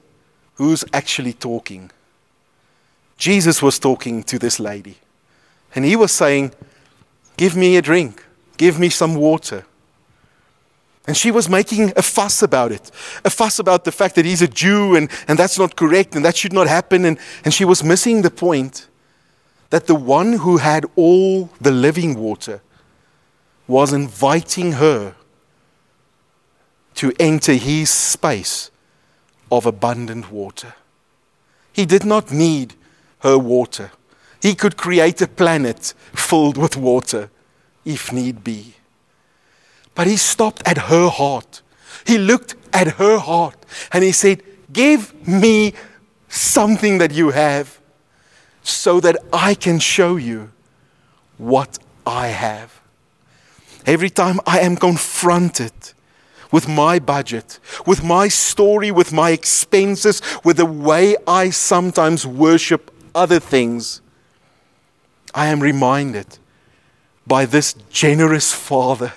who's 0.56 0.86
actually 0.93 1.34
talking. 1.34 1.91
Jesus 3.17 3.62
was 3.62 3.80
talking 3.80 4.24
to 4.24 4.39
this 4.39 4.60
lady, 4.60 4.98
and 5.74 5.86
he 5.86 5.95
was 5.95 6.12
saying, 6.12 6.54
Give 7.38 7.56
me 7.56 7.76
a 7.76 7.82
drink, 7.82 8.24
give 8.58 8.80
me 8.80 8.89
some 8.89 9.15
water. 9.15 9.65
And 11.08 11.15
she 11.15 11.29
was 11.29 11.50
making 11.50 11.94
a 11.96 12.02
fuss 12.02 12.42
about 12.42 12.71
it, 12.71 12.90
a 13.23 13.29
fuss 13.29 13.60
about 13.60 13.83
the 13.83 13.92
fact 13.92 14.15
that 14.15 14.25
he's 14.25 14.42
a 14.42 14.48
Jew 14.48 14.96
and, 14.96 15.10
and 15.27 15.38
that's 15.38 15.60
not 15.60 15.75
correct 15.75 16.15
and 16.15 16.25
that 16.25 16.36
should 16.36 16.54
not 16.54 16.67
happen. 16.67 17.06
And, 17.06 17.19
and 17.44 17.54
she 17.54 17.63
was 17.63 17.83
missing 17.83 18.23
the 18.23 18.31
point 18.31 18.88
that 19.69 19.86
the 19.86 19.94
one 19.94 20.33
who 20.33 20.58
had 20.58 20.86
all 20.96 21.52
the 21.62 21.69
living 21.69 22.17
water 22.17 22.62
was 23.67 23.93
inviting 23.93 24.73
her 24.73 25.15
to 26.95 27.13
enter 27.19 27.53
his 27.53 27.89
space 27.89 28.71
of 29.51 29.65
abundant 29.65 30.31
water. 30.31 30.75
He 31.73 31.85
did 31.85 32.05
not 32.05 32.31
need 32.31 32.75
her 33.19 33.37
water. 33.37 33.91
He 34.41 34.55
could 34.55 34.77
create 34.77 35.21
a 35.21 35.27
planet 35.27 35.93
filled 36.13 36.57
with 36.57 36.77
water 36.77 37.29
if 37.83 38.13
need 38.13 38.43
be. 38.43 38.75
But 39.93 40.07
he 40.07 40.17
stopped 40.17 40.61
at 40.65 40.77
her 40.77 41.09
heart. 41.09 41.61
He 42.05 42.17
looked 42.17 42.55
at 42.73 42.93
her 42.93 43.17
heart 43.17 43.65
and 43.91 44.03
he 44.03 44.11
said, 44.11 44.43
Give 44.71 45.27
me 45.27 45.73
something 46.27 46.97
that 46.97 47.13
you 47.13 47.29
have, 47.29 47.79
so 48.61 48.99
that 48.99 49.17
I 49.31 49.53
can 49.53 49.79
show 49.79 50.17
you 50.17 50.51
what 51.37 51.77
I 52.05 52.27
have. 52.27 52.81
Every 53.86 54.10
time 54.10 54.40
I 54.46 54.60
am 54.60 54.75
confronted 54.75 55.73
with 56.52 56.67
my 56.67 57.00
budget, 57.00 57.60
with 57.86 58.04
my 58.04 58.27
story, 58.27 58.92
with 58.92 59.12
my 59.13 59.31
expenses, 59.31 60.21
with 60.44 60.58
the 60.58 60.65
way 60.65 61.15
I 61.27 61.50
sometimes 61.50 62.25
worship 62.25 62.92
other 63.13 63.40
things, 63.40 64.02
I 65.33 65.48
am 65.48 65.60
reminded 65.62 66.40
by 67.27 67.46
this 67.46 67.73
generous 67.90 68.54
Father, 68.54 69.13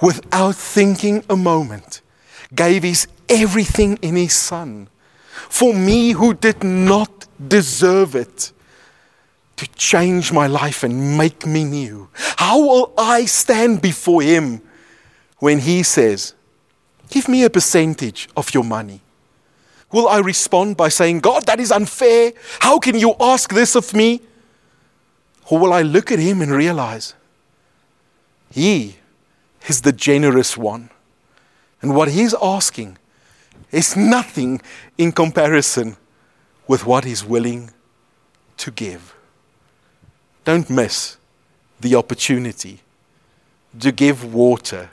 without 0.00 0.54
thinking 0.54 1.24
a 1.28 1.36
moment, 1.36 2.00
gave 2.54 2.82
his 2.82 3.06
everything 3.28 3.98
in 4.02 4.16
his 4.16 4.34
Son 4.34 4.88
for 5.48 5.74
me 5.74 6.12
who 6.12 6.34
did 6.34 6.62
not 6.64 7.26
deserve 7.48 8.14
it 8.14 8.52
to 9.56 9.66
change 9.74 10.32
my 10.32 10.46
life 10.46 10.82
and 10.82 11.16
make 11.16 11.46
me 11.46 11.64
new. 11.64 12.08
How 12.14 12.58
will 12.60 12.92
I 12.98 13.24
stand 13.24 13.80
before 13.80 14.22
him 14.22 14.60
when 15.38 15.58
he 15.58 15.82
says, 15.82 16.34
Give 17.08 17.28
me 17.28 17.44
a 17.44 17.50
percentage 17.50 18.28
of 18.36 18.52
your 18.52 18.64
money? 18.64 19.00
Will 19.92 20.08
I 20.08 20.18
respond 20.18 20.76
by 20.76 20.88
saying, 20.88 21.20
God, 21.20 21.46
that 21.46 21.60
is 21.60 21.70
unfair. 21.70 22.32
How 22.60 22.78
can 22.78 22.98
you 22.98 23.14
ask 23.20 23.52
this 23.52 23.76
of 23.76 23.94
me? 23.94 24.20
Or 25.48 25.58
will 25.58 25.72
I 25.72 25.82
look 25.82 26.10
at 26.10 26.18
him 26.18 26.42
and 26.42 26.50
realize, 26.50 27.14
He 28.50 28.96
is 29.68 29.82
the 29.82 29.92
generous 29.92 30.56
one. 30.56 30.90
And 31.82 31.94
what 31.94 32.10
he's 32.10 32.34
asking 32.42 32.98
is 33.70 33.96
nothing 33.96 34.60
in 34.98 35.12
comparison 35.12 35.96
with 36.66 36.86
what 36.86 37.04
he's 37.04 37.24
willing 37.24 37.70
to 38.56 38.70
give. 38.70 39.15
Don't 40.46 40.70
miss 40.70 41.16
the 41.80 41.96
opportunity 41.96 42.78
to 43.80 43.90
give 43.90 44.32
water 44.32 44.90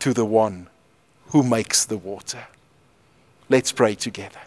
to 0.00 0.12
the 0.12 0.24
one 0.24 0.66
who 1.28 1.44
makes 1.44 1.84
the 1.84 1.96
water. 1.96 2.48
Let's 3.48 3.70
pray 3.70 3.94
together. 3.94 4.40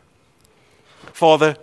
Father, 1.14 1.56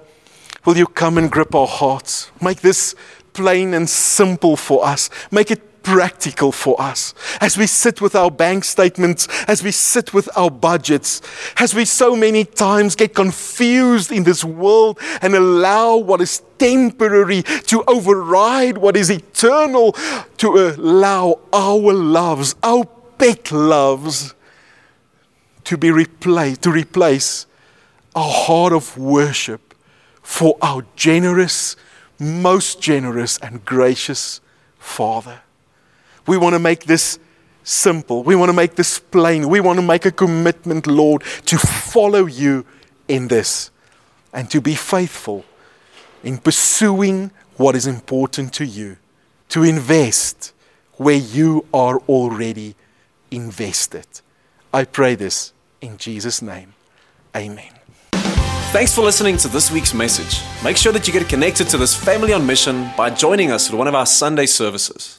will 0.64 0.78
you 0.78 0.86
come 0.86 1.18
and 1.18 1.30
grip 1.30 1.54
our 1.54 1.66
hearts? 1.66 2.30
Make 2.40 2.62
this 2.62 2.94
plain 3.34 3.74
and 3.74 3.88
simple 3.88 4.56
for 4.56 4.82
us. 4.82 5.10
Make 5.30 5.50
it 5.50 5.67
practical 5.82 6.52
for 6.52 6.80
us 6.80 7.14
as 7.40 7.56
we 7.56 7.66
sit 7.66 8.00
with 8.00 8.14
our 8.14 8.30
bank 8.30 8.64
statements, 8.64 9.28
as 9.46 9.62
we 9.62 9.70
sit 9.70 10.12
with 10.12 10.28
our 10.36 10.50
budgets, 10.50 11.22
as 11.56 11.74
we 11.74 11.84
so 11.84 12.14
many 12.14 12.44
times 12.44 12.94
get 12.94 13.14
confused 13.14 14.12
in 14.12 14.24
this 14.24 14.44
world 14.44 14.98
and 15.22 15.34
allow 15.34 15.96
what 15.96 16.20
is 16.20 16.42
temporary 16.58 17.42
to 17.42 17.82
override 17.86 18.78
what 18.78 18.96
is 18.96 19.10
eternal, 19.10 19.92
to 20.36 20.74
allow 20.76 21.38
our 21.52 21.92
loves, 21.92 22.54
our 22.62 22.84
pet 23.18 23.50
loves, 23.52 24.34
to 25.64 25.76
be 25.76 25.90
replaced, 25.90 26.62
to 26.62 26.70
replace 26.70 27.46
our 28.14 28.30
heart 28.30 28.72
of 28.72 28.96
worship 28.96 29.74
for 30.22 30.56
our 30.60 30.84
generous, 30.96 31.76
most 32.18 32.80
generous 32.80 33.38
and 33.38 33.64
gracious 33.64 34.40
Father. 34.78 35.40
We 36.28 36.36
want 36.36 36.54
to 36.54 36.58
make 36.58 36.84
this 36.84 37.18
simple. 37.64 38.22
We 38.22 38.36
want 38.36 38.50
to 38.50 38.52
make 38.52 38.76
this 38.76 38.98
plain. 38.98 39.48
We 39.48 39.60
want 39.60 39.78
to 39.78 39.84
make 39.84 40.06
a 40.06 40.12
commitment, 40.12 40.86
Lord, 40.86 41.22
to 41.46 41.58
follow 41.58 42.26
you 42.26 42.64
in 43.08 43.28
this 43.28 43.70
and 44.32 44.50
to 44.50 44.60
be 44.60 44.74
faithful 44.74 45.44
in 46.22 46.38
pursuing 46.38 47.30
what 47.56 47.74
is 47.74 47.86
important 47.86 48.52
to 48.54 48.64
you, 48.64 48.98
to 49.48 49.62
invest 49.62 50.52
where 50.96 51.16
you 51.16 51.64
are 51.72 51.98
already 52.08 52.74
invested. 53.30 54.06
I 54.72 54.84
pray 54.84 55.14
this 55.14 55.52
in 55.80 55.96
Jesus' 55.96 56.42
name. 56.42 56.74
Amen. 57.34 57.72
Thanks 58.70 58.94
for 58.94 59.00
listening 59.00 59.38
to 59.38 59.48
this 59.48 59.70
week's 59.70 59.94
message. 59.94 60.42
Make 60.62 60.76
sure 60.76 60.92
that 60.92 61.06
you 61.06 61.12
get 61.12 61.26
connected 61.28 61.68
to 61.68 61.78
this 61.78 61.94
family 61.94 62.34
on 62.34 62.46
mission 62.46 62.90
by 62.96 63.08
joining 63.10 63.50
us 63.50 63.70
at 63.70 63.78
one 63.78 63.88
of 63.88 63.94
our 63.94 64.04
Sunday 64.06 64.46
services. 64.46 65.17